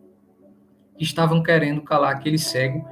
que 0.98 1.04
estavam 1.04 1.42
querendo 1.42 1.80
calar 1.80 2.16
aquele 2.16 2.36
cego 2.36 2.86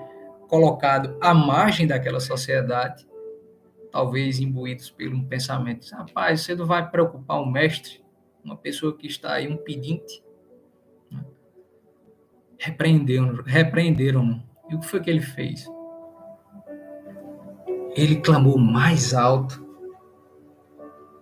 colocado 0.49 1.17
à 1.21 1.35
margem 1.35 1.87
daquela 1.87 2.21
sociedade, 2.21 3.07
talvez 3.91 4.39
imbuídos 4.39 4.91
pelo 4.91 5.23
pensamento: 5.25 5.91
rapaz, 5.91 6.43
você 6.43 6.55
não 6.55 6.65
vai 6.65 6.89
preocupar 6.89 7.41
um 7.41 7.51
mestre, 7.51 8.01
uma 8.45 8.57
pessoa 8.57 8.97
que 8.97 9.09
está 9.09 9.35
aí, 9.35 9.49
um 9.49 9.57
pedinte. 9.57 10.25
Repreenderam, 12.59 13.43
repreenderam. 13.45 14.43
E 14.71 14.75
o 14.75 14.81
que 14.81 14.87
foi 14.87 15.01
que 15.01 15.11
ele 15.11 15.21
fez? 15.21 15.67
Ele 17.95 18.17
clamou 18.17 18.59
mais 18.59 19.15
alto, 19.15 19.65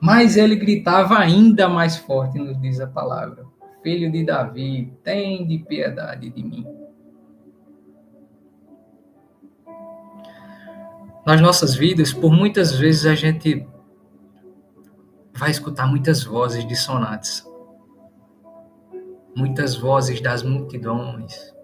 mas 0.01 0.37
ele 0.37 0.57
gritava 0.57 1.19
ainda 1.19 1.69
mais 1.69 1.97
forte, 1.97 2.39
nos 2.39 2.61
diz 2.61 2.81
a 2.81 2.87
palavra 2.87 3.54
filho 3.85 4.11
de 4.11 4.25
Davi, 4.25 4.91
tem 5.05 5.47
de 5.47 5.59
piedade 5.59 6.31
de 6.31 6.43
mim. 6.43 6.67
Nas 11.27 11.41
nossas 11.41 11.75
vidas, 11.75 12.11
por 12.11 12.33
muitas 12.33 12.73
vezes 12.73 13.05
a 13.05 13.15
gente 13.15 13.69
vai 15.35 15.51
escutar 15.51 15.87
muitas 15.87 16.25
vozes 16.25 16.67
dissonantes, 16.67 17.47
muitas 19.37 19.77
vozes 19.77 20.19
das 20.21 20.43
multidões, 20.43 21.55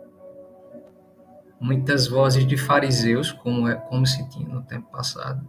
muitas 1.59 2.07
vozes 2.07 2.47
de 2.47 2.57
fariseus, 2.59 3.33
como, 3.33 3.67
é, 3.67 3.77
como 3.77 4.07
se 4.07 4.29
tinha 4.29 4.49
no 4.49 4.63
tempo 4.63 4.91
passado, 4.91 5.47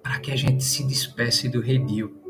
para 0.00 0.20
que 0.20 0.30
a 0.30 0.36
gente 0.36 0.62
se 0.62 0.86
despece 0.86 1.48
do 1.48 1.60
redil 1.60 2.25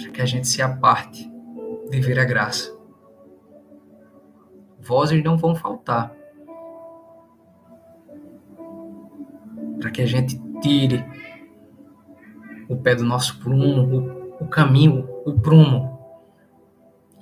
para 0.00 0.10
que 0.10 0.22
a 0.22 0.26
gente 0.26 0.48
se 0.48 0.62
aparte 0.62 1.30
de 1.90 2.00
ver 2.00 2.18
a 2.18 2.24
graça. 2.24 2.74
Vozes 4.80 5.22
não 5.22 5.36
vão 5.36 5.54
faltar. 5.54 6.14
Para 9.78 9.90
que 9.90 10.02
a 10.02 10.06
gente 10.06 10.40
tire 10.60 11.04
o 12.68 12.76
pé 12.76 12.94
do 12.94 13.04
nosso 13.04 13.38
prumo, 13.40 14.36
o, 14.40 14.44
o 14.44 14.48
caminho, 14.48 15.08
o 15.26 15.38
prumo, 15.38 15.98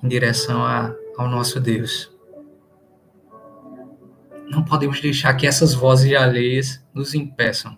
em 0.01 0.07
direção 0.07 0.63
a, 0.63 0.93
ao 1.17 1.27
nosso 1.27 1.59
Deus. 1.59 2.15
Não 4.49 4.63
podemos 4.63 5.01
deixar 5.01 5.33
que 5.35 5.45
essas 5.45 5.73
vozes 5.73 6.13
alheias 6.15 6.83
nos 6.93 7.13
impeçam. 7.13 7.77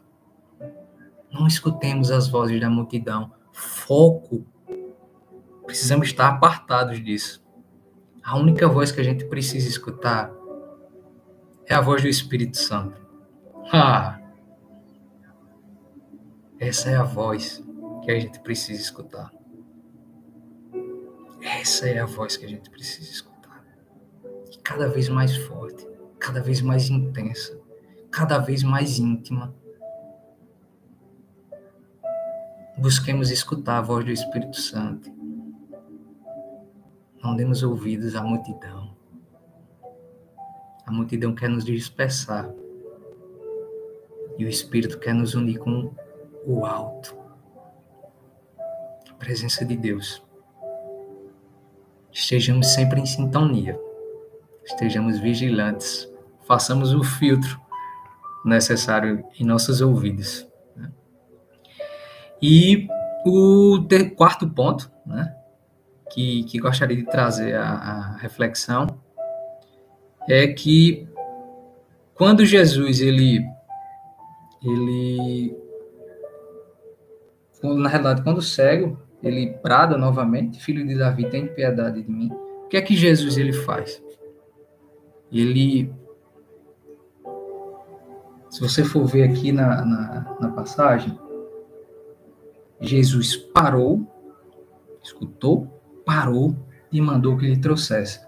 Não 1.31 1.48
escutemos 1.48 2.12
as 2.12 2.27
vozes 2.27 2.60
da 2.60 2.70
multidão. 2.70 3.31
Foco 3.51 4.46
Precisamos 5.71 6.07
estar 6.07 6.27
apartados 6.27 7.01
disso. 7.01 7.41
A 8.21 8.37
única 8.37 8.67
voz 8.67 8.91
que 8.91 8.99
a 8.99 9.03
gente 9.05 9.23
precisa 9.23 9.69
escutar 9.69 10.29
é 11.65 11.73
a 11.73 11.79
voz 11.79 12.01
do 12.01 12.09
Espírito 12.09 12.57
Santo. 12.57 13.01
Ah! 13.71 14.19
Essa 16.59 16.89
é 16.89 16.97
a 16.97 17.03
voz 17.03 17.63
que 18.03 18.11
a 18.11 18.19
gente 18.19 18.41
precisa 18.41 18.81
escutar. 18.81 19.31
Essa 21.41 21.87
é 21.87 21.99
a 21.99 22.05
voz 22.05 22.35
que 22.35 22.45
a 22.45 22.49
gente 22.49 22.69
precisa 22.69 23.09
escutar. 23.09 23.63
E 24.51 24.57
cada 24.57 24.89
vez 24.89 25.07
mais 25.07 25.37
forte, 25.37 25.87
cada 26.19 26.41
vez 26.41 26.61
mais 26.61 26.89
intensa, 26.89 27.57
cada 28.11 28.39
vez 28.39 28.61
mais 28.61 28.99
íntima. 28.99 29.55
Busquemos 32.77 33.31
escutar 33.31 33.77
a 33.77 33.81
voz 33.81 34.03
do 34.03 34.11
Espírito 34.11 34.57
Santo. 34.59 35.20
Não 37.23 37.35
demos 37.35 37.61
ouvidos 37.61 38.15
à 38.15 38.23
multidão. 38.23 38.95
A 40.85 40.91
multidão 40.91 41.35
quer 41.35 41.49
nos 41.49 41.63
dispersar. 41.63 42.49
E 44.37 44.45
o 44.45 44.49
Espírito 44.49 44.97
quer 44.97 45.13
nos 45.13 45.35
unir 45.35 45.59
com 45.59 45.93
o 46.45 46.65
alto. 46.65 47.15
A 49.09 49.13
presença 49.13 49.63
de 49.63 49.77
Deus. 49.77 50.23
Estejamos 52.11 52.73
sempre 52.73 52.99
em 52.99 53.05
sintonia. 53.05 53.79
Estejamos 54.65 55.19
vigilantes. 55.19 56.11
Façamos 56.47 56.91
o 56.93 57.03
filtro 57.03 57.61
necessário 58.43 59.23
em 59.39 59.45
nossos 59.45 59.79
ouvidos. 59.79 60.47
Né? 60.75 60.91
E 62.41 62.87
o 63.25 63.77
quarto 64.15 64.49
ponto, 64.49 64.91
né, 65.05 65.35
que, 66.13 66.44
que 66.44 66.60
gostaria 66.60 66.98
de 66.98 67.03
trazer 67.03 67.56
a, 67.56 68.18
reflexão, 68.18 68.88
é 70.30 70.48
que 70.48 71.08
quando 72.13 72.46
Jesus 72.46 73.01
ele 73.01 73.44
ele 74.63 75.58
na 77.63 77.89
realidade 77.89 78.22
quando 78.24 78.38
o 78.38 78.41
cego 78.41 79.00
ele 79.24 79.58
brada 79.63 79.98
novamente 79.98 80.62
filho 80.62 80.86
de 80.86 80.96
Davi 80.96 81.27
tem 81.30 81.48
piedade 81.48 82.03
de 82.03 82.12
mim 82.12 82.32
o 82.65 82.68
que 82.68 82.77
é 82.77 82.82
que 82.82 82.96
Jesus 82.96 83.38
ele 83.38 83.53
faz? 83.53 84.01
Ele 85.32 85.91
se 88.50 88.60
você 88.62 88.84
for 88.84 89.06
ver 89.06 89.24
aqui 89.24 89.51
na, 89.51 89.84
na, 89.84 90.38
na 90.39 90.50
passagem 90.50 91.18
Jesus 92.80 93.36
parou 93.36 94.08
escutou 95.03 95.80
parou 96.12 96.53
e 96.91 97.00
mandou 97.00 97.38
que 97.38 97.46
ele 97.46 97.56
trouxesse 97.56 98.20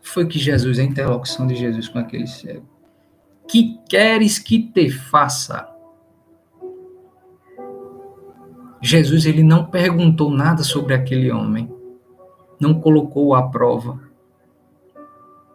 foi 0.00 0.24
que 0.24 0.38
Jesus, 0.38 0.78
a 0.78 0.84
interlocução 0.84 1.48
de 1.48 1.56
Jesus 1.56 1.88
com 1.88 1.98
aquele 1.98 2.28
cego. 2.28 2.64
Que 3.48 3.76
queres 3.88 4.38
que 4.38 4.62
te 4.62 4.88
faça? 4.88 5.68
Jesus 8.80 9.26
ele 9.26 9.42
não 9.42 9.66
perguntou 9.66 10.30
nada 10.30 10.62
sobre 10.62 10.94
aquele 10.94 11.32
homem, 11.32 11.68
não 12.60 12.80
colocou 12.80 13.34
à 13.34 13.48
prova, 13.48 14.00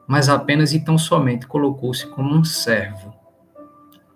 mas 0.06 0.28
apenas 0.28 0.74
e 0.74 0.84
tão 0.84 0.98
somente 0.98 1.48
colocou-se 1.48 2.06
como 2.08 2.36
um 2.36 2.44
servo, 2.44 3.14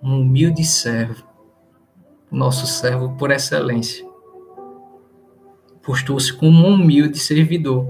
um 0.03 0.19
humilde 0.19 0.65
servo, 0.65 1.25
nosso 2.29 2.67
servo 2.67 3.15
por 3.15 3.31
excelência. 3.31 4.06
Postou-se 5.87 6.33
como 6.33 6.67
um 6.67 6.73
humilde 6.73 7.17
servidor. 7.17 7.87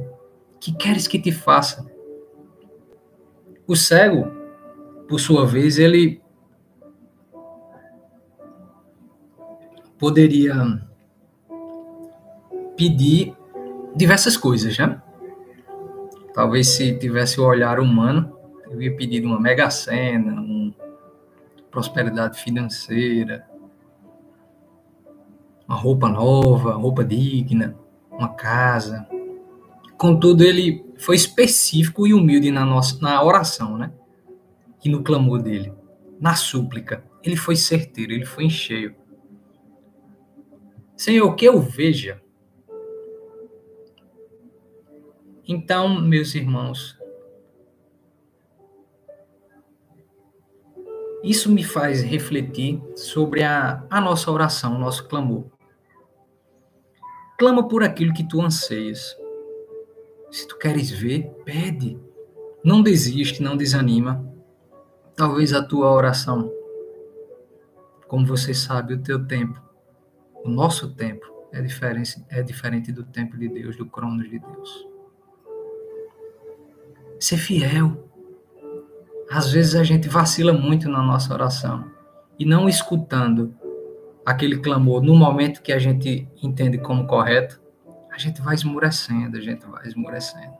Que 0.59 0.71
queres 0.71 1.07
que 1.07 1.17
te 1.17 1.31
faça? 1.31 1.83
O 3.65 3.75
cego, 3.75 4.31
por 5.09 5.19
sua 5.19 5.47
vez, 5.47 5.79
ele 5.79 6.21
poderia 9.97 10.53
pedir 12.75 13.35
diversas 13.95 14.37
coisas, 14.37 14.77
né? 14.77 15.01
Talvez 16.35 16.67
se 16.67 16.99
tivesse 16.99 17.41
o 17.41 17.47
olhar 17.47 17.79
humano, 17.79 18.37
eu 18.69 18.79
ia 18.79 18.95
pedir 18.95 19.25
uma 19.25 19.39
mega 19.39 19.71
cena, 19.71 20.39
uma 20.39 20.71
prosperidade 21.71 22.39
financeira, 22.39 23.49
uma 25.67 25.75
roupa 25.75 26.07
nova, 26.07 26.73
roupa 26.73 27.03
digna, 27.03 27.75
uma 28.17 28.33
casa. 28.33 29.07
Contudo, 29.97 30.43
ele 30.43 30.85
foi 30.97 31.15
específico 31.15 32.07
e 32.07 32.13
humilde 32.13 32.51
na, 32.51 32.65
nossa, 32.65 32.99
na 33.01 33.23
oração, 33.23 33.77
né? 33.77 33.91
E 34.83 34.89
no 34.89 35.03
clamor 35.03 35.41
dele, 35.41 35.73
na 36.19 36.35
súplica. 36.35 37.03
Ele 37.23 37.35
foi 37.35 37.55
certeiro, 37.55 38.13
ele 38.13 38.25
foi 38.25 38.45
em 38.45 38.49
cheio. 38.49 38.95
Senhor, 40.95 41.33
que 41.35 41.45
eu 41.45 41.59
veja. 41.59 42.21
Então, 45.47 46.01
meus 46.01 46.35
irmãos, 46.35 46.97
isso 51.23 51.51
me 51.51 51.63
faz 51.63 52.01
refletir 52.01 52.81
sobre 52.95 53.43
a, 53.43 53.85
a 53.89 54.01
nossa 54.01 54.31
oração, 54.31 54.75
o 54.75 54.79
nosso 54.79 55.07
clamor. 55.07 55.56
Clama 57.37 57.67
por 57.67 57.83
aquilo 57.83 58.13
que 58.13 58.27
tu 58.27 58.41
anseias 58.41 59.15
se 60.31 60.47
tu 60.47 60.57
queres 60.57 60.91
ver, 60.91 61.29
pede. 61.45 61.97
Não 62.63 62.81
desiste, 62.81 63.41
não 63.41 63.55
desanima. 63.55 64.25
Talvez 65.15 65.53
a 65.53 65.63
tua 65.63 65.91
oração, 65.91 66.51
como 68.07 68.25
você 68.25 68.53
sabe, 68.53 68.93
o 68.93 69.01
teu 69.01 69.25
tempo, 69.25 69.59
o 70.43 70.49
nosso 70.49 70.93
tempo 70.93 71.25
é 71.51 71.61
diferente, 71.61 72.23
é 72.29 72.43
diferente 72.43 72.91
do 72.91 73.03
tempo 73.03 73.37
de 73.37 73.47
Deus, 73.47 73.75
do 73.77 73.85
cronos 73.85 74.29
de 74.29 74.37
Deus. 74.37 74.87
Ser 77.19 77.37
fiel. 77.37 78.03
Às 79.29 79.51
vezes 79.51 79.75
a 79.75 79.83
gente 79.83 80.07
vacila 80.07 80.53
muito 80.53 80.89
na 80.89 81.01
nossa 81.01 81.33
oração 81.33 81.89
e 82.37 82.45
não 82.45 82.69
escutando 82.69 83.55
aquele 84.27 84.57
clamor 84.57 85.01
no 85.01 85.15
momento 85.15 85.61
que 85.61 85.71
a 85.71 85.79
gente 85.79 86.27
entende 86.43 86.77
como 86.77 87.07
correto, 87.07 87.61
a 88.11 88.17
gente 88.17 88.41
vai 88.41 88.55
esmurecendo, 88.55 89.37
a 89.37 89.39
gente 89.39 89.65
vai 89.65 89.87
esmurecendo. 89.87 90.53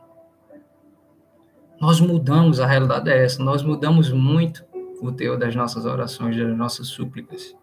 Nós 1.78 2.00
mudamos, 2.00 2.60
a 2.60 2.66
realidade 2.66 3.10
é 3.10 3.22
essa, 3.22 3.44
nós 3.44 3.62
mudamos 3.62 4.10
muito 4.10 4.64
o 5.02 5.12
teor 5.12 5.36
das 5.36 5.54
nossas 5.54 5.84
orações, 5.84 6.34
das 6.34 6.56
nossas 6.56 6.86
súplicas. 6.86 7.54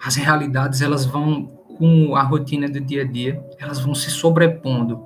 As 0.00 0.14
realidades, 0.14 0.82
elas 0.82 1.04
vão, 1.04 1.46
com 1.76 2.14
a 2.14 2.22
rotina 2.22 2.68
do 2.68 2.80
dia 2.80 3.02
a 3.02 3.04
dia, 3.04 3.44
elas 3.58 3.80
vão 3.80 3.92
se 3.92 4.08
sobrepondo 4.08 5.04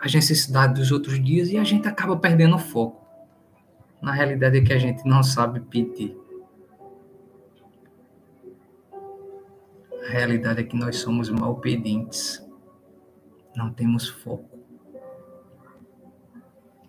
às 0.00 0.12
necessidades 0.12 0.80
dos 0.80 0.90
outros 0.90 1.22
dias 1.22 1.48
e 1.48 1.56
a 1.56 1.62
gente 1.62 1.86
acaba 1.86 2.16
perdendo 2.16 2.56
o 2.56 2.58
foco. 2.58 3.06
Na 4.02 4.10
realidade 4.10 4.58
é 4.58 4.62
que 4.62 4.72
a 4.72 4.78
gente 4.78 5.06
não 5.06 5.22
sabe 5.22 5.60
pedir. 5.60 6.23
A 10.04 10.08
realidade 10.10 10.60
é 10.60 10.64
que 10.64 10.76
nós 10.76 10.96
somos 10.96 11.30
mal 11.30 11.56
pedintes. 11.60 12.44
Não 13.56 13.72
temos 13.72 14.06
foco. 14.06 14.58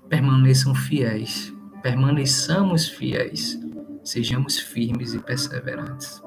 Permaneçam 0.10 0.76
fiéis. 0.76 1.54
Permaneçamos 1.82 2.90
fiéis. 2.90 3.58
Sejamos 4.04 4.60
firmes 4.60 5.14
e 5.14 5.20
perseverantes. 5.20 6.22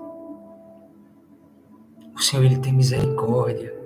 O 2.14 2.20
Senhor, 2.20 2.44
Ele 2.44 2.59
tem 2.59 2.72
misericórdia. 2.72 3.77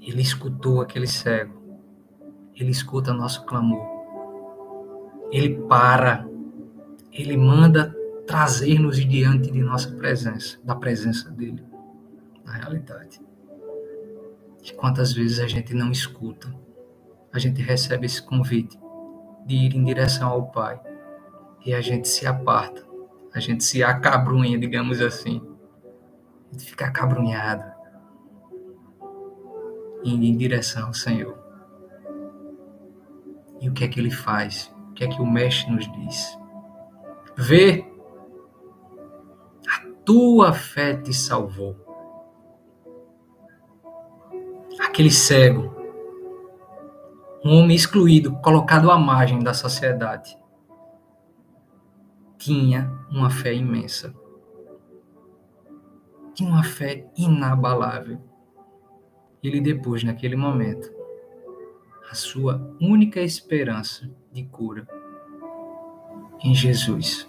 Ele 0.00 0.22
escutou 0.22 0.80
aquele 0.80 1.08
cego. 1.08 1.60
Ele 2.54 2.70
escuta 2.70 3.12
nosso 3.12 3.44
clamor. 3.44 3.84
Ele 5.32 5.56
para. 5.68 6.26
Ele 7.12 7.36
manda 7.36 7.94
trazer-nos 8.26 8.96
diante 8.96 9.50
de 9.50 9.62
nossa 9.62 9.90
presença, 9.92 10.58
da 10.64 10.74
presença 10.74 11.30
dele, 11.30 11.64
na 12.44 12.52
realidade. 12.52 13.20
E 14.64 14.72
quantas 14.74 15.12
vezes 15.12 15.38
a 15.38 15.46
gente 15.46 15.72
não 15.72 15.92
escuta, 15.92 16.52
a 17.32 17.38
gente 17.38 17.62
recebe 17.62 18.06
esse 18.06 18.20
convite 18.20 18.78
de 19.46 19.54
ir 19.54 19.76
em 19.76 19.84
direção 19.84 20.28
ao 20.28 20.50
Pai 20.50 20.80
e 21.64 21.72
a 21.72 21.80
gente 21.80 22.08
se 22.08 22.26
aparta, 22.26 22.84
a 23.32 23.38
gente 23.38 23.62
se 23.62 23.82
acabrunha, 23.82 24.58
digamos 24.58 25.00
assim, 25.00 25.40
a 26.48 26.52
gente 26.52 26.68
fica 26.68 26.86
acabrunhado, 26.86 27.64
indo 30.04 30.24
em 30.24 30.36
direção 30.36 30.88
ao 30.88 30.94
Senhor. 30.94 31.38
E 33.60 33.68
o 33.68 33.72
que 33.72 33.84
é 33.84 33.88
que 33.88 34.00
ele 34.00 34.10
faz? 34.10 34.74
O 34.90 34.94
que 34.94 35.04
é 35.04 35.08
que 35.08 35.20
o 35.20 35.26
Mestre 35.26 35.70
nos 35.72 35.90
diz? 35.92 36.38
Vê 37.36 37.84
tua 40.06 40.52
fé 40.52 40.96
te 40.96 41.12
salvou. 41.12 41.76
Aquele 44.80 45.10
cego, 45.10 45.74
um 47.44 47.58
homem 47.58 47.74
excluído, 47.74 48.36
colocado 48.36 48.90
à 48.90 48.96
margem 48.96 49.40
da 49.40 49.52
sociedade, 49.52 50.38
tinha 52.38 52.88
uma 53.10 53.28
fé 53.28 53.52
imensa. 53.52 54.14
tinha 56.34 56.50
uma 56.50 56.62
fé 56.62 57.10
inabalável. 57.16 58.20
Ele 59.42 59.60
depois, 59.60 60.04
naquele 60.04 60.36
momento, 60.36 60.88
a 62.10 62.14
sua 62.14 62.60
única 62.80 63.20
esperança 63.20 64.08
de 64.30 64.44
cura 64.44 64.86
em 66.44 66.54
Jesus. 66.54 67.26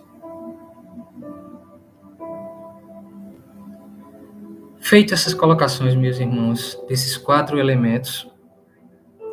Feito 4.87 5.13
essas 5.13 5.33
colocações, 5.33 5.93
meus 5.95 6.17
irmãos, 6.17 6.81
desses 6.87 7.17
quatro 7.17 7.59
elementos, 7.59 8.25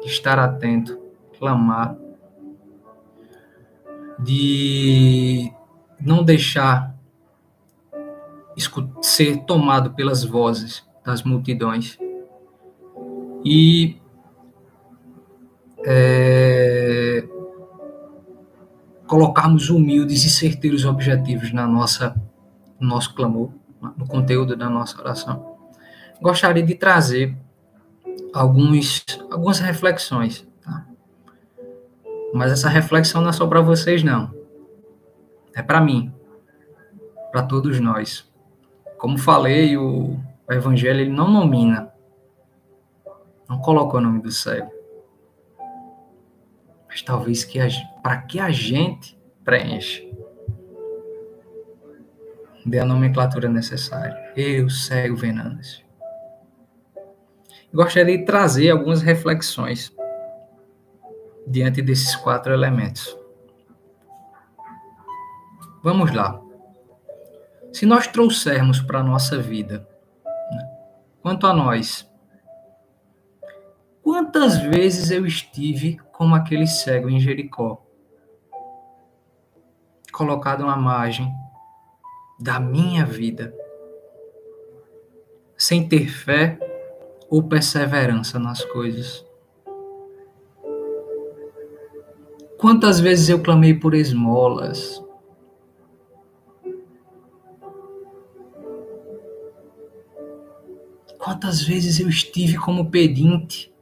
estar 0.05 0.37
atento, 0.37 0.99
clamar, 1.39 1.97
de 4.19 5.53
não 6.01 6.25
deixar 6.25 6.93
ser 9.01 9.45
tomado 9.45 9.93
pelas 9.93 10.25
vozes 10.25 10.85
das 11.05 11.23
multidões 11.23 12.01
e 13.45 13.97
é, 15.87 17.29
colocarmos 19.07 19.71
humildes 19.71 20.25
e 20.25 20.31
certeiros 20.31 20.85
objetivos 20.85 21.53
na 21.53 21.65
nossa 21.65 22.13
no 22.81 22.89
nosso 22.89 23.15
clamor, 23.15 23.53
no 23.97 24.07
conteúdo 24.07 24.57
da 24.57 24.69
nossa 24.69 24.99
oração. 25.01 25.57
Gostaria 26.21 26.63
de 26.63 26.75
trazer 26.75 27.37
alguns, 28.33 29.05
algumas 29.31 29.59
reflexões, 29.59 30.47
tá? 30.63 30.87
Mas 32.33 32.53
essa 32.53 32.69
reflexão 32.69 33.21
não 33.21 33.31
é 33.31 33.33
só 33.33 33.47
para 33.47 33.61
vocês, 33.61 34.03
não. 34.03 34.35
É 35.55 35.63
para 35.63 35.81
mim, 35.81 36.13
para 37.31 37.43
todos 37.43 37.79
nós. 37.81 38.31
Como 38.99 39.19
falei, 39.19 39.77
o, 39.77 40.19
o 40.49 40.53
Evangelho 40.53 41.01
ele 41.01 41.11
não 41.11 41.31
nomina, 41.31 41.93
não 43.49 43.59
coloca 43.59 43.97
o 43.97 44.01
nome 44.01 44.21
do 44.21 44.31
cego. 44.31 44.71
Mas 46.89 47.03
talvez 47.03 47.45
que 47.45 47.59
para 48.03 48.19
que 48.23 48.39
a 48.39 48.51
gente 48.51 49.19
preencha 49.45 50.03
dê 52.65 52.79
a 52.79 52.85
nomenclatura 52.85 53.49
necessária. 53.49 54.33
Eu, 54.37 54.71
cego 54.71 55.17
Venâncio. 55.17 55.85
Gostaria 57.73 58.17
de 58.17 58.25
trazer 58.25 58.71
algumas 58.71 59.03
reflexões 59.03 59.95
diante 61.47 61.83
desses 61.83 62.15
quatro 62.17 62.53
elementos. 62.53 63.19
Vamos 65.83 66.13
lá. 66.13 66.41
Se 67.73 67.85
nós 67.85 68.07
trouxermos 68.07 68.81
para 68.81 69.01
a 69.01 69.03
nossa 69.03 69.39
vida, 69.39 69.87
né, 70.25 70.69
quanto 71.21 71.47
a 71.47 71.53
nós, 71.53 72.09
quantas 74.01 74.57
vezes 74.59 75.11
eu 75.11 75.27
estive 75.27 75.99
como 76.13 76.35
aquele 76.35 76.67
cego 76.67 77.11
em 77.11 77.19
Jericó, 77.19 77.85
colocado 80.13 80.67
à 80.69 80.77
margem 80.77 81.31
da 82.39 82.59
minha 82.59 83.05
vida, 83.05 83.55
sem 85.57 85.89
ter 85.89 86.09
fé 86.09 86.59
ou 87.31 87.43
perseverança 87.43 88.39
nas 88.39 88.65
coisas. 88.65 89.25
Quantas 92.59 92.99
vezes 92.99 93.29
eu 93.29 93.43
clamei 93.43 93.75
por 93.75 93.95
esmolas? 93.95 95.03
Quantas 101.19 101.63
vezes 101.63 102.01
eu 102.01 102.09
estive 102.09 102.57
como 102.57 102.91
pedinte, 102.91 103.73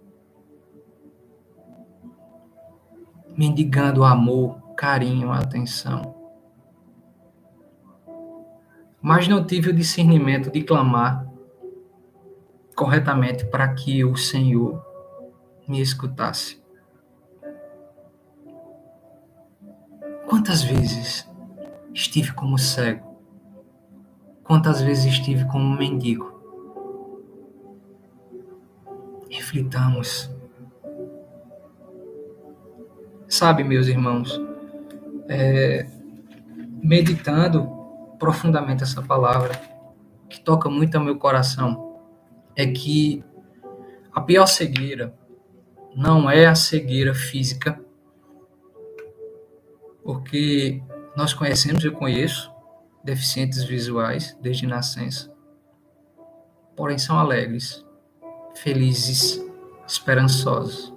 mendigando 3.36 4.04
amor, 4.04 4.60
carinho, 4.76 5.32
atenção. 5.32 6.21
Mas 9.02 9.26
não 9.26 9.44
tive 9.44 9.70
o 9.70 9.74
discernimento 9.74 10.48
de 10.48 10.62
clamar 10.62 11.26
corretamente 12.76 13.44
para 13.46 13.74
que 13.74 14.04
o 14.04 14.16
Senhor 14.16 14.80
me 15.66 15.80
escutasse. 15.80 16.62
Quantas 20.26 20.62
vezes 20.62 21.28
estive 21.92 22.32
como 22.32 22.56
cego? 22.56 23.12
Quantas 24.44 24.80
vezes 24.80 25.06
estive 25.06 25.44
como 25.46 25.76
mendigo? 25.76 26.32
Reflitamos. 29.28 30.30
Sabe, 33.28 33.64
meus 33.64 33.88
irmãos, 33.88 34.40
é, 35.28 35.86
meditando 36.82 37.81
profundamente 38.22 38.84
essa 38.84 39.02
palavra, 39.02 39.60
que 40.30 40.40
toca 40.40 40.70
muito 40.70 40.94
ao 40.94 41.02
meu 41.02 41.18
coração, 41.18 41.98
é 42.54 42.64
que 42.64 43.24
a 44.14 44.20
pior 44.20 44.46
cegueira 44.46 45.12
não 45.96 46.30
é 46.30 46.46
a 46.46 46.54
cegueira 46.54 47.16
física, 47.16 47.84
porque 50.04 50.80
nós 51.16 51.34
conhecemos, 51.34 51.84
eu 51.84 51.90
conheço, 51.90 52.48
deficientes 53.02 53.64
visuais 53.64 54.38
desde 54.40 54.68
nascença, 54.68 55.34
porém 56.76 56.98
são 56.98 57.18
alegres, 57.18 57.84
felizes, 58.54 59.44
esperançosos. 59.84 60.94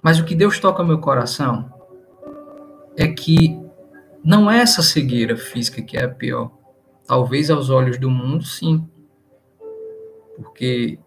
Mas 0.00 0.20
o 0.20 0.24
que 0.24 0.36
Deus 0.36 0.60
toca 0.60 0.80
no 0.80 0.90
meu 0.90 1.00
coração 1.00 1.74
é 2.96 3.08
que 3.08 3.61
não 4.24 4.50
é 4.50 4.60
essa 4.60 4.82
cegueira 4.82 5.36
física 5.36 5.82
que 5.82 5.96
é 5.96 6.04
a 6.04 6.08
pior. 6.08 6.50
Talvez 7.06 7.50
aos 7.50 7.70
olhos 7.70 7.98
do 7.98 8.08
mundo, 8.08 8.44
sim, 8.44 8.88
porque 10.36 10.98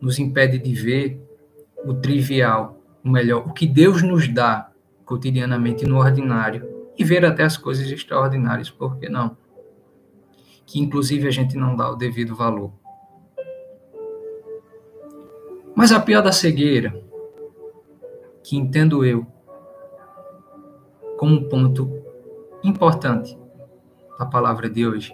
nos 0.00 0.18
impede 0.18 0.58
de 0.58 0.74
ver 0.74 1.20
o 1.84 1.94
trivial, 1.94 2.80
o 3.04 3.08
melhor, 3.08 3.46
o 3.46 3.52
que 3.52 3.66
Deus 3.66 4.02
nos 4.02 4.28
dá 4.28 4.72
cotidianamente 5.04 5.86
no 5.86 5.98
ordinário 5.98 6.68
e 6.96 7.04
ver 7.04 7.24
até 7.24 7.44
as 7.44 7.56
coisas 7.56 7.90
extraordinárias, 7.90 8.70
por 8.70 8.98
que 8.98 9.08
não? 9.08 9.36
Que 10.66 10.80
inclusive 10.80 11.28
a 11.28 11.30
gente 11.30 11.56
não 11.56 11.76
dá 11.76 11.90
o 11.90 11.96
devido 11.96 12.34
valor. 12.34 12.72
Mas 15.74 15.92
a 15.92 16.00
pior 16.00 16.22
da 16.22 16.32
cegueira, 16.32 17.00
que 18.42 18.56
entendo 18.56 19.04
eu 19.04 19.26
como 21.18 21.34
um 21.34 21.48
ponto 21.48 21.90
importante 22.62 23.36
da 24.18 24.24
palavra 24.24 24.70
de 24.70 24.86
hoje, 24.86 25.12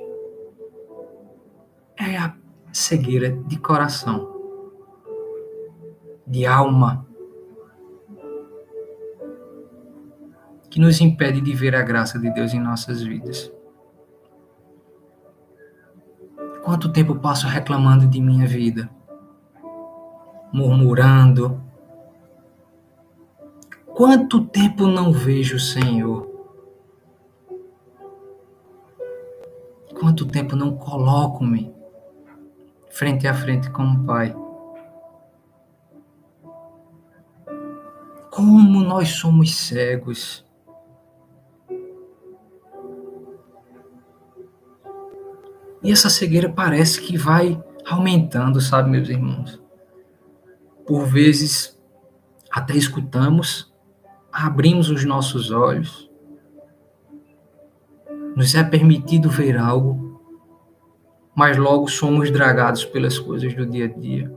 é 1.99 2.17
a 2.19 2.37
cegueira 2.71 3.31
de 3.31 3.59
coração, 3.59 4.31
de 6.27 6.45
alma, 6.45 7.07
que 10.71 10.79
nos 10.79 11.01
impede 11.01 11.41
de 11.41 11.55
ver 11.55 11.75
a 11.75 11.83
graça 11.83 12.19
de 12.19 12.31
Deus 12.31 12.53
em 12.53 12.61
nossas 12.61 13.03
vidas. 13.03 13.51
Quanto 16.63 16.93
tempo 16.93 17.15
passo 17.15 17.47
reclamando 17.47 18.07
de 18.07 18.21
minha 18.21 18.47
vida, 18.47 18.91
murmurando? 20.53 21.63
Quanto 23.95 24.45
tempo 24.47 24.87
não 24.87 25.13
vejo 25.13 25.57
o 25.57 25.61
Senhor? 25.61 26.29
Quanto 29.99 30.27
tempo 30.27 30.57
não 30.57 30.77
coloco-me 30.77 31.73
frente 32.95 33.27
a 33.27 33.35
frente 33.35 33.69
com 33.71 33.83
o 33.83 34.05
Pai. 34.05 34.35
Como 38.31 38.81
nós 38.81 39.11
somos 39.11 39.55
cegos. 39.55 40.45
E 45.83 45.91
essa 45.91 46.09
cegueira 46.09 46.49
parece 46.49 47.01
que 47.01 47.17
vai 47.17 47.63
aumentando, 47.85 48.61
sabe, 48.61 48.91
meus 48.91 49.09
irmãos? 49.09 49.61
Por 50.87 51.05
vezes, 51.05 51.79
até 52.51 52.75
escutamos, 52.77 53.74
abrimos 54.35 54.91
os 54.91 55.05
nossos 55.05 55.51
olhos, 55.53 56.11
nos 58.35 58.55
é 58.55 58.65
permitido 58.65 59.31
ver 59.31 59.57
algo, 59.57 60.21
mas 61.35 61.57
logo 61.57 61.89
somos 61.89 62.31
dragados 62.31 62.85
pelas 62.85 63.19
coisas 63.19 63.55
do 63.55 63.65
dia 63.65 63.85
a 63.85 63.89
dia. 63.89 64.35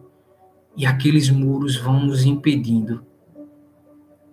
E 0.76 0.86
aqueles 0.86 1.32
muros 1.32 1.76
vão 1.76 2.06
nos 2.06 2.24
impedindo 2.24 3.04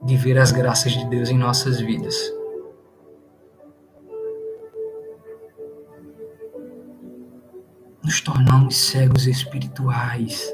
de 0.02 0.16
ver 0.16 0.38
as 0.38 0.52
graças 0.52 0.92
de 0.92 1.06
Deus 1.08 1.30
em 1.30 1.38
nossas 1.38 1.80
vidas. 1.80 2.14
nos 8.04 8.20
tornamos 8.20 8.76
cegos 8.76 9.26
espirituais. 9.26 10.52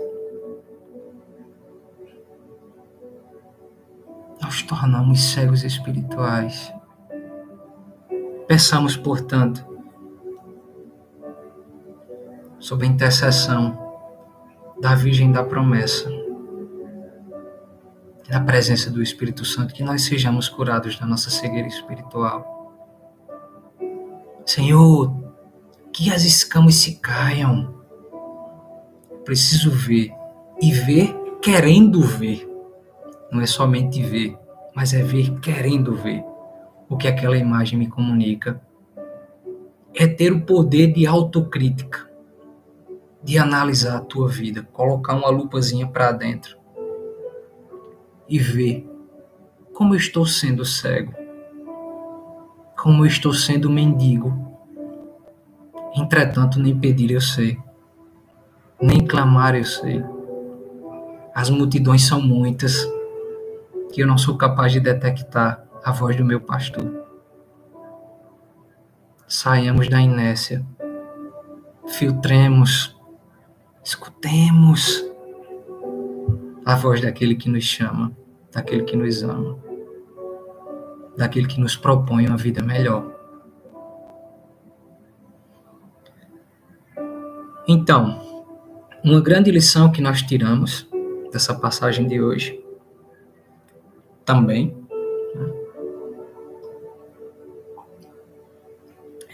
Nós 4.60 4.62
tornamos 4.62 5.20
cegos 5.32 5.64
espirituais. 5.64 6.72
Peçamos, 8.46 8.94
portanto, 8.94 9.64
sob 12.58 12.84
a 12.84 12.88
intercessão 12.88 13.78
da 14.80 14.94
Virgem 14.94 15.32
da 15.32 15.42
Promessa, 15.42 16.10
na 18.28 18.40
presença 18.40 18.90
do 18.90 19.02
Espírito 19.02 19.46
Santo, 19.46 19.72
que 19.72 19.82
nós 19.82 20.02
sejamos 20.02 20.48
curados 20.48 20.98
da 20.98 21.06
nossa 21.06 21.30
cegueira 21.30 21.68
espiritual. 21.68 22.74
Senhor, 24.44 25.14
que 25.92 26.12
as 26.12 26.22
escamas 26.24 26.74
se 26.74 26.96
caiam. 26.96 27.74
Preciso 29.24 29.70
ver. 29.70 30.12
E 30.60 30.70
ver 30.72 31.14
querendo 31.40 32.02
ver. 32.02 32.46
Não 33.32 33.40
é 33.40 33.46
somente 33.46 34.02
ver, 34.02 34.36
mas 34.74 34.94
é 34.94 35.02
ver 35.02 35.38
querendo 35.40 35.94
ver 35.94 36.24
o 36.88 36.96
que 36.96 37.08
aquela 37.08 37.36
imagem 37.36 37.78
me 37.78 37.88
comunica. 37.88 38.60
É 39.94 40.06
ter 40.06 40.32
o 40.32 40.40
poder 40.42 40.92
de 40.92 41.06
autocrítica, 41.06 42.08
de 43.22 43.38
analisar 43.38 43.96
a 43.96 44.00
tua 44.00 44.28
vida, 44.28 44.62
colocar 44.72 45.14
uma 45.14 45.28
lupazinha 45.28 45.86
para 45.86 46.12
dentro 46.12 46.56
e 48.28 48.38
ver 48.38 48.88
como 49.74 49.94
eu 49.94 49.98
estou 49.98 50.24
sendo 50.24 50.64
cego, 50.64 51.12
como 52.80 53.04
eu 53.04 53.06
estou 53.08 53.32
sendo 53.32 53.68
mendigo 53.68 54.50
Entretanto, 55.94 56.60
nem 56.60 56.78
pedir 56.78 57.10
eu 57.10 57.20
sei, 57.20 57.58
nem 58.80 59.04
clamar 59.04 59.56
eu 59.56 59.64
sei. 59.64 60.04
As 61.34 61.50
multidões 61.50 62.06
são 62.06 62.20
muitas 62.20 62.86
que 63.92 64.02
eu 64.02 64.06
não 64.06 64.16
sou 64.16 64.36
capaz 64.36 64.72
de 64.72 64.80
detectar 64.80 65.64
a 65.84 65.92
voz 65.92 66.16
do 66.16 66.24
meu 66.24 66.40
pastor. 66.40 67.04
Saiamos 69.26 69.88
da 69.88 70.00
inércia, 70.00 70.64
filtremos, 71.88 72.96
escutemos 73.84 75.04
a 76.64 76.74
voz 76.76 77.00
daquele 77.00 77.34
que 77.34 77.48
nos 77.48 77.64
chama, 77.64 78.12
daquele 78.52 78.84
que 78.84 78.96
nos 78.96 79.22
ama, 79.22 79.58
daquele 81.16 81.46
que 81.46 81.60
nos 81.60 81.76
propõe 81.76 82.26
uma 82.26 82.36
vida 82.36 82.62
melhor. 82.62 83.18
Então, 87.66 88.20
uma 89.04 89.20
grande 89.20 89.50
lição 89.50 89.92
que 89.92 90.02
nós 90.02 90.22
tiramos 90.22 90.88
dessa 91.32 91.54
passagem 91.54 92.06
de 92.06 92.20
hoje 92.20 92.69
também 94.30 94.72
né, 95.34 95.52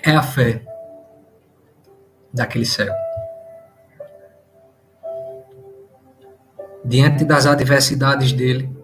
é 0.03 0.13
a 0.13 0.23
fé 0.23 0.65
daquele 2.33 2.65
cego. 2.65 2.95
Diante 6.83 7.27
das 7.27 7.45
adversidades 7.45 8.33
dele, 8.33 8.75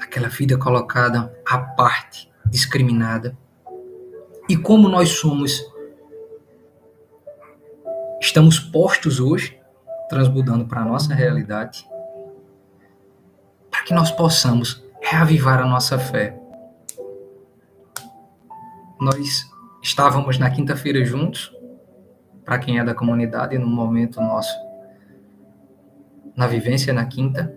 aquela 0.00 0.28
vida 0.28 0.56
colocada 0.56 1.38
à 1.46 1.58
parte, 1.58 2.32
discriminada, 2.46 3.36
e 4.48 4.56
como 4.56 4.88
nós 4.88 5.10
somos 5.10 5.60
estamos 8.22 8.58
postos 8.58 9.20
hoje, 9.20 9.60
transmudando 10.08 10.66
para 10.66 10.80
a 10.80 10.84
nossa 10.86 11.12
realidade, 11.12 11.86
para 13.70 13.82
que 13.82 13.92
nós 13.92 14.10
possamos 14.10 14.85
reavivar 15.08 15.60
a 15.60 15.66
nossa 15.66 15.98
fé. 15.98 16.36
Nós 19.00 19.48
estávamos 19.80 20.36
na 20.36 20.50
quinta-feira 20.50 21.04
juntos, 21.04 21.54
para 22.44 22.58
quem 22.58 22.78
é 22.80 22.84
da 22.84 22.94
comunidade, 22.94 23.56
no 23.56 23.68
momento 23.68 24.20
nosso, 24.20 24.52
na 26.34 26.48
vivência 26.48 26.92
na 26.92 27.06
quinta. 27.06 27.56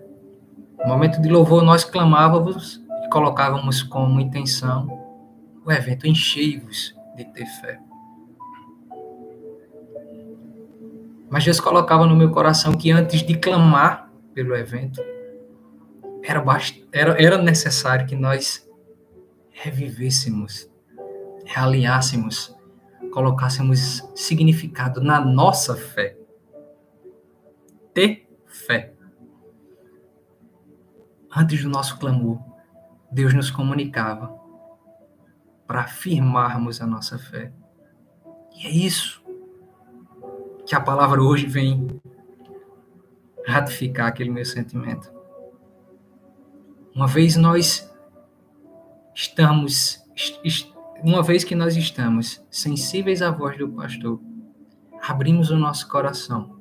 No 0.78 0.88
momento 0.88 1.20
de 1.20 1.28
louvor, 1.28 1.62
nós 1.62 1.84
clamávamos 1.84 2.80
e 3.04 3.08
colocávamos 3.08 3.82
como 3.82 4.20
intenção 4.20 4.98
o 5.64 5.72
evento 5.72 6.06
enchei-vos 6.06 6.94
de 7.16 7.24
ter 7.24 7.46
fé. 7.46 7.80
Mas 11.28 11.44
Deus 11.44 11.60
colocava 11.60 12.06
no 12.06 12.16
meu 12.16 12.30
coração 12.30 12.72
que 12.72 12.90
antes 12.90 13.22
de 13.22 13.36
clamar 13.36 14.10
pelo 14.34 14.56
evento, 14.56 15.00
era, 16.22 16.44
era, 16.92 17.22
era 17.22 17.38
necessário 17.38 18.06
que 18.06 18.16
nós 18.16 18.68
revivêssemos, 19.50 20.70
realinhássemos, 21.44 22.54
colocássemos 23.12 24.02
significado 24.14 25.00
na 25.00 25.20
nossa 25.20 25.76
fé. 25.76 26.16
Ter 27.92 28.28
fé. 28.46 28.92
Antes 31.34 31.62
do 31.62 31.68
nosso 31.68 31.98
clamor, 31.98 32.40
Deus 33.10 33.34
nos 33.34 33.50
comunicava 33.50 34.38
para 35.66 35.82
afirmarmos 35.82 36.80
a 36.80 36.86
nossa 36.86 37.18
fé. 37.18 37.52
E 38.56 38.66
é 38.66 38.70
isso 38.70 39.22
que 40.66 40.74
a 40.74 40.80
palavra 40.80 41.22
hoje 41.22 41.46
vem 41.46 42.00
ratificar 43.46 44.08
aquele 44.08 44.30
meu 44.30 44.44
sentimento. 44.44 45.19
Uma 46.94 47.06
vez 47.06 47.36
nós 47.36 47.90
estamos, 49.14 50.02
uma 51.02 51.22
vez 51.22 51.44
que 51.44 51.54
nós 51.54 51.76
estamos 51.76 52.44
sensíveis 52.50 53.22
à 53.22 53.30
voz 53.30 53.56
do 53.56 53.68
pastor, 53.68 54.20
abrimos 55.00 55.50
o 55.50 55.56
nosso 55.56 55.88
coração, 55.88 56.58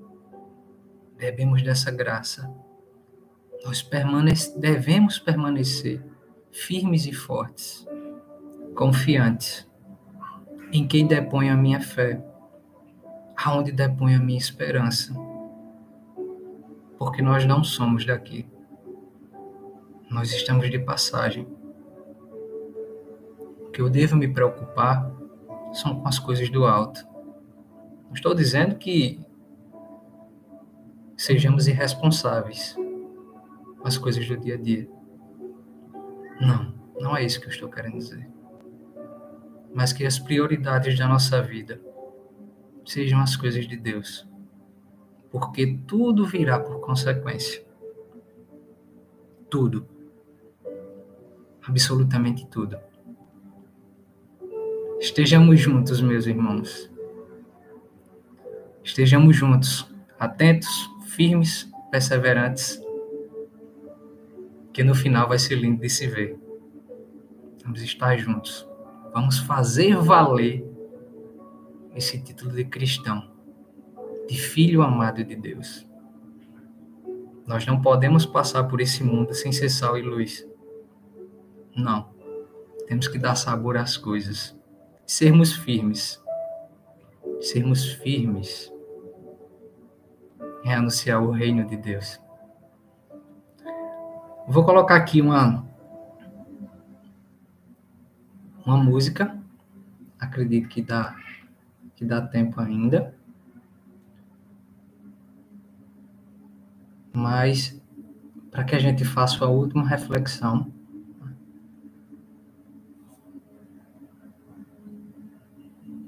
bebemos 1.18 1.62
dessa 1.64 1.92
graça, 1.92 2.50
nós 3.66 3.82
permanece, 3.82 4.58
devemos 4.58 5.20
permanecer 5.20 6.04
firmes 6.52 7.06
e 7.06 7.14
fortes, 7.14 7.88
confiantes 8.76 9.68
em 10.72 10.88
quem 10.88 11.08
depõe 11.08 11.50
a 11.50 11.58
minha 11.58 11.82
fé 11.82 12.24
aonde 13.36 13.72
depõe 13.72 14.16
a 14.16 14.20
minha 14.20 14.38
esperança. 14.38 15.14
Porque 16.98 17.22
nós 17.22 17.46
não 17.46 17.64
somos 17.64 18.06
daqui. 18.06 18.46
Nós 20.10 20.32
estamos 20.32 20.70
de 20.72 20.80
passagem. 20.80 21.48
O 23.60 23.70
que 23.72 23.80
eu 23.80 23.90
devo 23.90 24.16
me 24.16 24.28
preocupar 24.28 25.12
são 25.72 26.02
com 26.02 26.08
as 26.08 26.18
coisas 26.18 26.50
do 26.50 26.66
alto. 26.66 27.08
Não 28.08 28.14
estou 28.14 28.34
dizendo 28.34 28.76
que 28.76 29.24
sejamos 31.16 31.68
irresponsáveis 31.68 32.76
com 33.78 33.88
as 33.88 34.00
coisas 34.00 34.28
do 34.28 34.36
dia 34.36 34.56
a 34.56 34.58
dia. 34.58 34.90
Não, 36.42 36.74
não 37.00 37.16
é 37.16 37.24
isso 37.24 37.40
que 37.40 37.46
eu 37.46 37.52
estou 37.52 37.70
querendo 37.70 37.98
dizer. 37.98 38.28
Mas 39.72 39.94
que 39.94 40.08
as 40.08 40.18
prioridades 40.18 40.98
da 40.98 41.08
nossa 41.08 41.40
vida 41.40 41.80
sejam 42.84 43.20
as 43.20 43.36
coisas 43.36 43.68
de 43.68 43.78
Deus, 43.78 44.28
porque 45.30 45.78
tudo 45.86 46.26
virá 46.26 46.60
por 46.60 46.80
consequência. 46.80 47.64
Tudo. 49.52 49.99
Absolutamente 51.70 52.48
tudo. 52.48 52.80
Estejamos 55.00 55.60
juntos, 55.60 56.02
meus 56.02 56.26
irmãos. 56.26 56.92
Estejamos 58.84 59.36
juntos, 59.36 59.88
atentos, 60.18 60.90
firmes, 61.06 61.72
perseverantes, 61.92 62.82
que 64.74 64.84
no 64.84 64.96
final 64.96 65.28
vai 65.30 65.38
ser 65.38 65.58
lindo 65.58 65.80
de 65.80 65.90
se 65.92 66.08
ver. 66.08 66.40
Vamos 67.64 67.84
estar 67.84 68.18
juntos. 68.18 68.68
Vamos 69.14 69.38
fazer 69.38 69.96
valer 69.96 70.66
esse 71.96 72.20
título 72.20 72.52
de 72.52 72.66
cristão, 72.66 73.32
de 74.28 74.40
filho 74.40 74.82
amado 74.82 75.24
de 75.24 75.36
Deus. 75.36 75.88
Nós 77.46 77.64
não 77.68 77.80
podemos 77.80 78.26
passar 78.26 78.64
por 78.64 78.82
esse 78.82 79.04
mundo 79.04 79.36
sem 79.36 79.52
ser 79.52 79.70
sal 79.70 79.96
e 79.96 80.02
luz. 80.02 80.49
Não. 81.76 82.10
Temos 82.88 83.08
que 83.08 83.18
dar 83.18 83.36
sabor 83.36 83.78
às 83.78 83.98
coisas. 83.98 84.58
Sermos 85.06 85.54
firmes. 85.54 86.22
Sermos 87.42 87.86
firmes 87.94 88.72
em 90.64 90.74
anunciar 90.74 91.22
o 91.24 91.32
reino 91.32 91.66
de 91.66 91.78
Deus. 91.78 92.20
Vou 94.48 94.66
colocar 94.66 94.96
aqui 94.96 95.22
uma 95.22 95.66
uma 98.66 98.78
música. 98.78 99.38
Acredito 100.20 100.68
que 100.68 100.82
dá 100.82 101.16
que 101.96 102.06
dá 102.06 102.22
tempo 102.22 102.60
ainda. 102.60 103.14
mas 107.20 107.80
para 108.50 108.64
que 108.64 108.76
a 108.76 108.80
gente 108.80 109.04
faça 109.04 109.44
a 109.44 109.50
última 109.50 109.88
reflexão. 109.88 110.72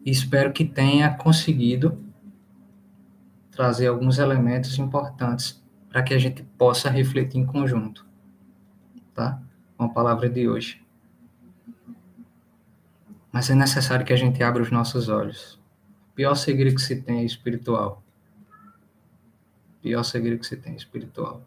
Espero 0.06 0.52
que 0.52 0.66
tenha 0.66 1.14
conseguido 1.14 2.04
trazer 3.52 3.88
alguns 3.88 4.18
elementos 4.18 4.78
importantes 4.80 5.62
para 5.90 6.02
que 6.02 6.14
a 6.14 6.18
gente 6.18 6.44
possa 6.58 6.90
refletir 6.90 7.38
em 7.38 7.46
conjunto, 7.46 8.06
tá? 9.14 9.42
Com 9.78 9.84
a 9.84 9.90
palavra 9.90 10.30
de 10.30 10.48
hoje. 10.48 10.82
Mas 13.32 13.50
é 13.50 13.56
necessário 13.56 14.06
que 14.06 14.14
a 14.14 14.18
gente 14.18 14.42
abra 14.42 14.64
os 14.64 14.72
nossos 14.72 15.08
olhos. 15.10 15.60
O 16.12 16.14
pior 16.16 16.36
segredo 16.36 16.76
que 16.76 16.82
se 16.82 17.02
tem 17.02 17.20
é 17.20 17.24
espiritual. 17.24 18.04
O 19.78 19.82
pior 19.82 20.04
segredo 20.04 20.40
que 20.40 20.48
se 20.48 20.58
tem 20.58 20.74
é 20.74 20.76
espiritual. 20.76 21.42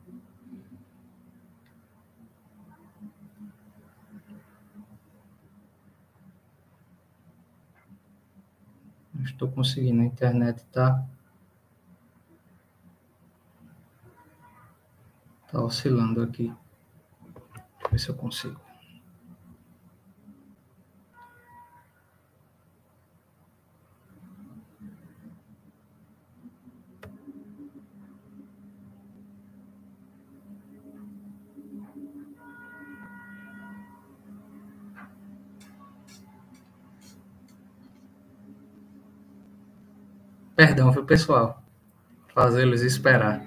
Não 9.12 9.13
estou 9.32 9.50
conseguindo, 9.50 10.02
a 10.02 10.04
internet 10.04 10.58
está 10.58 11.04
Tá 15.54 15.62
oscilando 15.62 16.20
aqui. 16.20 16.52
Deixa 17.54 17.84
eu 17.84 17.90
ver 17.92 17.98
se 18.00 18.08
eu 18.08 18.14
consigo. 18.16 18.63
Perdão, 40.66 40.90
viu, 40.90 41.04
pessoal? 41.04 41.62
Fazê-los 42.34 42.80
esperar. 42.80 43.42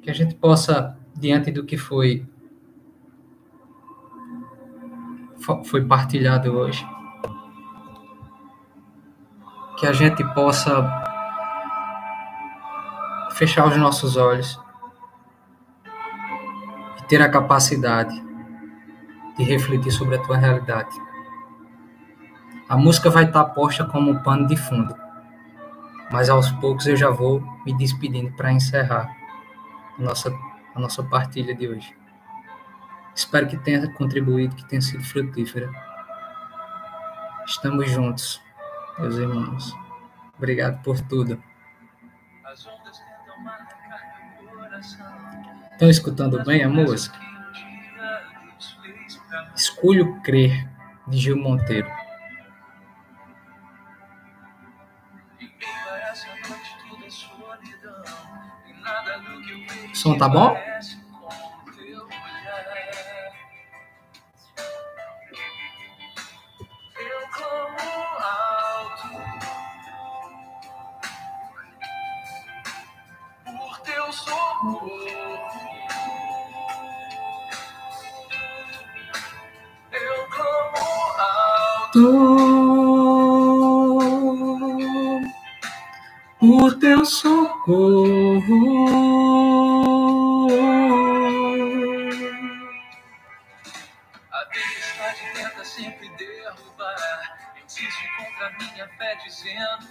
que 0.00 0.08
a 0.08 0.14
gente 0.14 0.36
possa, 0.36 0.96
diante 1.16 1.50
do 1.50 1.64
que 1.64 1.76
foi 1.76 2.24
foi 5.64 5.84
partilhado 5.84 6.52
hoje, 6.52 6.86
que 9.76 9.86
a 9.86 9.92
gente 9.92 10.22
possa 10.32 10.70
fechar 13.32 13.66
os 13.66 13.76
nossos 13.76 14.16
olhos 14.16 14.60
e 17.00 17.02
ter 17.08 17.20
a 17.20 17.28
capacidade 17.28 18.14
de 19.36 19.42
refletir 19.42 19.90
sobre 19.90 20.14
a 20.14 20.22
tua 20.22 20.36
realidade. 20.36 21.09
A 22.70 22.76
música 22.76 23.10
vai 23.10 23.24
estar 23.24 23.46
posta 23.46 23.84
como 23.84 24.22
pano 24.22 24.46
de 24.46 24.56
fundo, 24.56 24.94
mas 26.08 26.30
aos 26.30 26.52
poucos 26.52 26.86
eu 26.86 26.96
já 26.96 27.10
vou 27.10 27.40
me 27.66 27.76
despedindo 27.76 28.30
para 28.36 28.52
encerrar 28.52 29.12
a 29.98 30.00
nossa, 30.00 30.32
a 30.72 30.78
nossa 30.78 31.02
partilha 31.02 31.52
de 31.52 31.66
hoje. 31.66 31.92
Espero 33.12 33.48
que 33.48 33.56
tenha 33.56 33.92
contribuído, 33.94 34.54
que 34.54 34.64
tenha 34.68 34.80
sido 34.80 35.02
frutífera. 35.02 35.68
Estamos 37.44 37.90
juntos, 37.90 38.40
meus 39.00 39.16
irmãos. 39.16 39.74
Obrigado 40.38 40.80
por 40.84 41.00
tudo. 41.00 41.42
Estão 45.72 45.90
escutando 45.90 46.44
bem 46.44 46.62
a 46.62 46.68
música? 46.68 47.18
Escolho 49.56 50.20
Crer, 50.22 50.68
de 51.08 51.18
Gil 51.18 51.36
Monteiro. 51.36 51.99
Som 60.00 60.16
tá 60.16 60.26
bom? 60.26 60.56
por 81.92 82.29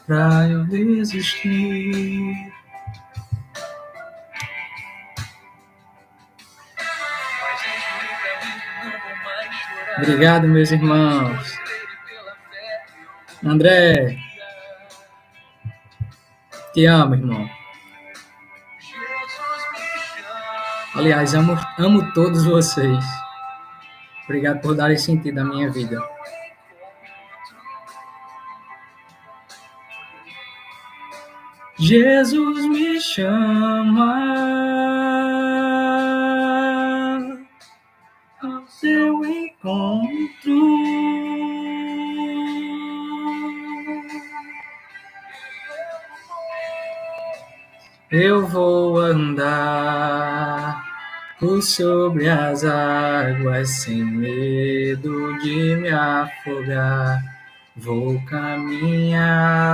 pra 0.10 0.48
eu 0.50 0.66
desistir. 0.66 2.52
Obrigado, 10.00 10.48
meus 10.48 10.72
irmãos. 10.72 11.60
André, 13.46 14.18
te 16.74 16.88
amo, 16.88 17.14
irmão. 17.14 17.48
Aliás, 20.96 21.36
amo, 21.36 21.56
amo 21.78 22.12
todos 22.14 22.46
vocês. 22.46 23.06
Obrigado 24.24 24.60
por 24.62 24.76
darem 24.76 24.98
sentido 24.98 25.38
à 25.38 25.44
minha 25.44 25.70
vida. 25.70 26.02
Jesus 31.80 32.66
me 32.66 33.00
chama 33.00 34.14
ao 38.44 38.68
seu 38.68 39.24
encontro. 39.24 40.60
Eu 48.12 48.46
vou 48.48 49.00
andar 49.00 50.84
por 51.40 51.62
sobre 51.62 52.28
as 52.28 52.66
águas 52.66 53.70
sem 53.70 54.04
medo 54.04 55.38
de 55.40 55.78
me 55.78 55.88
afogar. 55.88 57.24
Vou 57.78 58.22
caminhar 58.26 59.70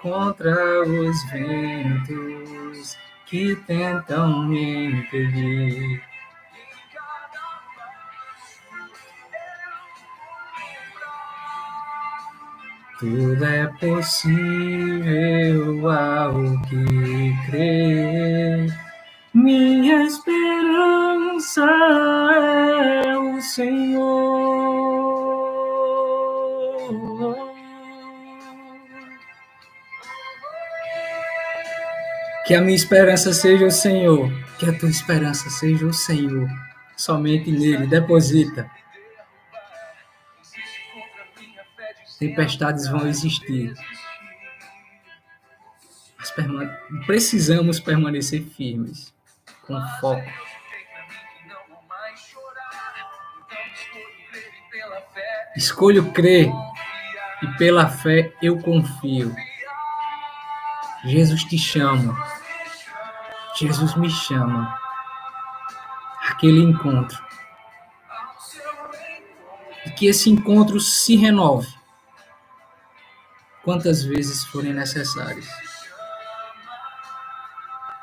contra 0.00 0.82
os 0.82 1.24
ventos 1.30 2.96
que 3.26 3.54
tentam 3.66 4.48
me 4.48 4.86
impedir. 4.86 6.02
Tudo 12.98 13.44
é 13.44 13.66
possível 13.80 14.30
ao 15.90 16.34
que 16.62 17.34
crer. 17.46 18.66
Minha 19.32 20.04
esperança 20.04 21.64
é 23.04 23.16
o 23.16 23.40
Senhor. 23.40 24.60
Que 32.50 32.56
a 32.56 32.60
minha 32.60 32.74
esperança 32.74 33.32
seja 33.32 33.64
o 33.64 33.70
Senhor. 33.70 34.28
Que 34.58 34.68
a 34.68 34.76
tua 34.76 34.90
esperança 34.90 35.48
seja 35.48 35.86
o 35.86 35.92
Senhor. 35.92 36.50
Somente 36.96 37.48
nele. 37.48 37.86
Deposita. 37.86 38.68
Tempestades 42.18 42.88
vão 42.88 43.06
existir. 43.06 43.72
Mas 46.18 46.32
precisamos 47.06 47.78
permanecer 47.78 48.42
firmes. 48.42 49.14
Com 49.64 49.80
foco. 50.00 50.28
Escolho 55.54 56.10
crer. 56.10 56.50
E 57.44 57.46
pela 57.56 57.88
fé 57.88 58.32
eu 58.42 58.58
confio. 58.60 59.32
Jesus 61.04 61.44
te 61.44 61.56
chama. 61.56 62.39
Jesus 63.56 63.94
me 63.96 64.10
chama. 64.10 64.78
Aquele 66.28 66.60
encontro. 66.60 67.22
E 69.86 69.90
que 69.90 70.06
esse 70.06 70.30
encontro 70.30 70.78
se 70.80 71.16
renove 71.16 71.68
quantas 73.62 74.02
vezes 74.04 74.44
forem 74.46 74.72
necessárias 74.72 75.46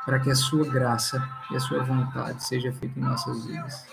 para 0.08 0.20
que 0.20 0.32
a 0.32 0.36
sua 0.36 0.66
graça 0.66 1.22
e 1.52 1.58
a 1.58 1.60
sua 1.60 1.84
vontade 1.84 2.42
seja 2.42 2.72
feita 2.72 2.98
em 2.98 3.04
nossas 3.04 3.46
vidas. 3.46 3.86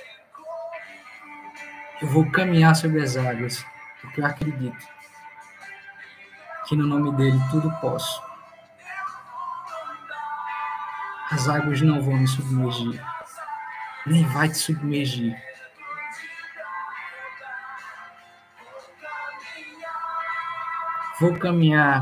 Eu 2.01 2.07
vou 2.07 2.31
caminhar 2.31 2.77
sobre 2.77 3.03
as 3.03 3.17
águas, 3.17 3.67
porque 4.01 4.21
eu 4.21 4.27
acredito 4.27 4.87
que 6.69 6.77
no 6.77 6.87
nome 6.87 7.13
dele 7.17 7.39
tudo 7.51 7.69
posso. 7.81 8.23
As 11.35 11.49
águas 11.49 11.81
não 11.83 12.01
vão 12.01 12.17
me 12.17 12.29
submergir, 12.29 13.05
nem 14.07 14.25
vai 14.29 14.49
te 14.49 14.57
submergir. 14.57 15.37
Vou 21.21 21.37
caminhar 21.37 22.01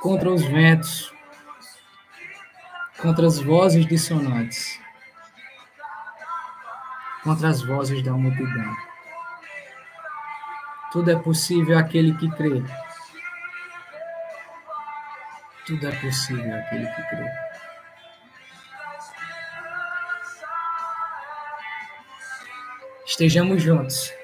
contra 0.00 0.30
os 0.30 0.42
ventos, 0.42 1.12
contra 3.02 3.26
as 3.26 3.38
vozes 3.38 3.84
dissonantes, 3.84 4.80
contra 7.22 7.48
as 7.48 7.60
vozes 7.60 8.02
da 8.02 8.12
multidão. 8.12 8.74
Tudo 10.92 11.10
é 11.10 11.16
possível 11.16 11.76
aquele 11.76 12.16
que 12.16 12.30
crê. 12.30 12.64
Tudo 15.66 15.86
é 15.86 15.92
possível 16.00 16.58
aquele 16.58 16.86
que 16.86 17.02
crê. 17.02 17.49
Estejamos 23.10 23.60
juntos. 23.64 24.14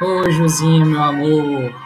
Oi, 0.00 0.32
Josinha, 0.34 0.84
meu 0.84 1.02
amor. 1.02 1.83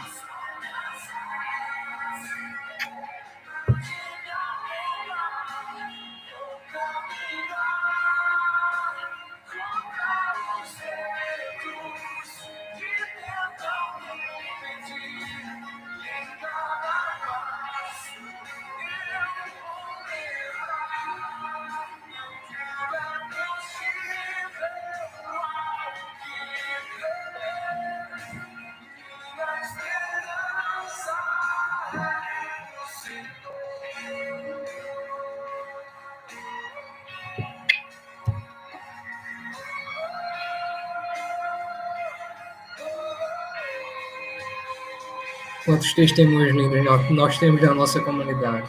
Quantos 45.69 45.93
testemunhos 45.93 46.51
lindos 46.51 47.11
nós 47.11 47.37
temos 47.37 47.61
na 47.61 47.75
nossa 47.75 48.01
comunidade, 48.01 48.67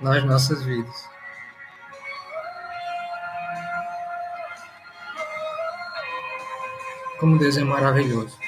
nas 0.00 0.24
nossas 0.24 0.64
vidas. 0.64 1.06
Como 7.20 7.38
Deus 7.38 7.58
é 7.58 7.62
maravilhoso. 7.62 8.38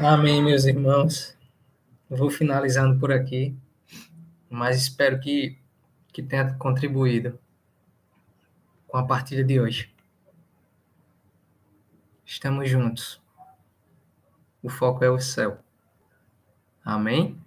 Amém, 0.00 0.42
meus 0.42 0.64
irmãos. 0.64 1.38
vou 2.10 2.30
finalizando 2.30 2.98
por 2.98 3.12
aqui, 3.12 3.56
mas 4.50 4.82
espero 4.82 5.20
que, 5.20 5.56
que 6.12 6.24
tenha 6.24 6.54
contribuído 6.54 7.38
com 8.88 8.98
a 8.98 9.06
partilha 9.06 9.44
de 9.44 9.60
hoje. 9.60 9.94
Estamos 12.26 12.68
juntos. 12.68 13.27
O 14.62 14.68
foco 14.68 15.04
é 15.04 15.10
o 15.10 15.18
céu. 15.18 15.58
Amém? 16.84 17.38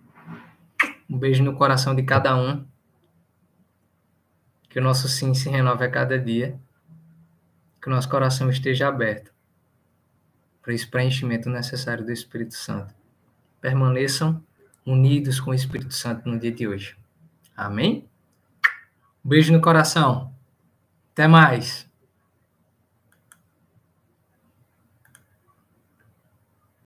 Um 1.09 1.17
beijo 1.17 1.43
no 1.43 1.55
coração 1.55 1.93
de 1.95 2.03
cada 2.03 2.35
um. 2.35 2.65
Que 4.69 4.79
o 4.79 4.83
nosso 4.83 5.09
sim 5.09 5.33
se 5.33 5.49
renove 5.49 5.83
a 5.83 5.89
cada 5.91 6.17
dia. 6.17 6.59
Que 7.81 7.87
o 7.87 7.91
nosso 7.91 8.07
coração 8.07 8.49
esteja 8.49 8.87
aberto 8.87 9.31
para 10.61 10.73
esse 10.73 10.87
preenchimento 10.87 11.49
necessário 11.49 12.05
do 12.05 12.11
Espírito 12.11 12.53
Santo. 12.53 12.93
Permaneçam 13.59 14.41
unidos 14.85 15.39
com 15.39 15.51
o 15.51 15.53
Espírito 15.55 15.93
Santo 15.93 16.29
no 16.29 16.39
dia 16.39 16.51
de 16.51 16.67
hoje. 16.67 16.95
Amém? 17.57 18.07
Um 19.25 19.29
beijo 19.29 19.51
no 19.51 19.59
coração. 19.59 20.33
Até 21.11 21.27
mais. 21.27 21.90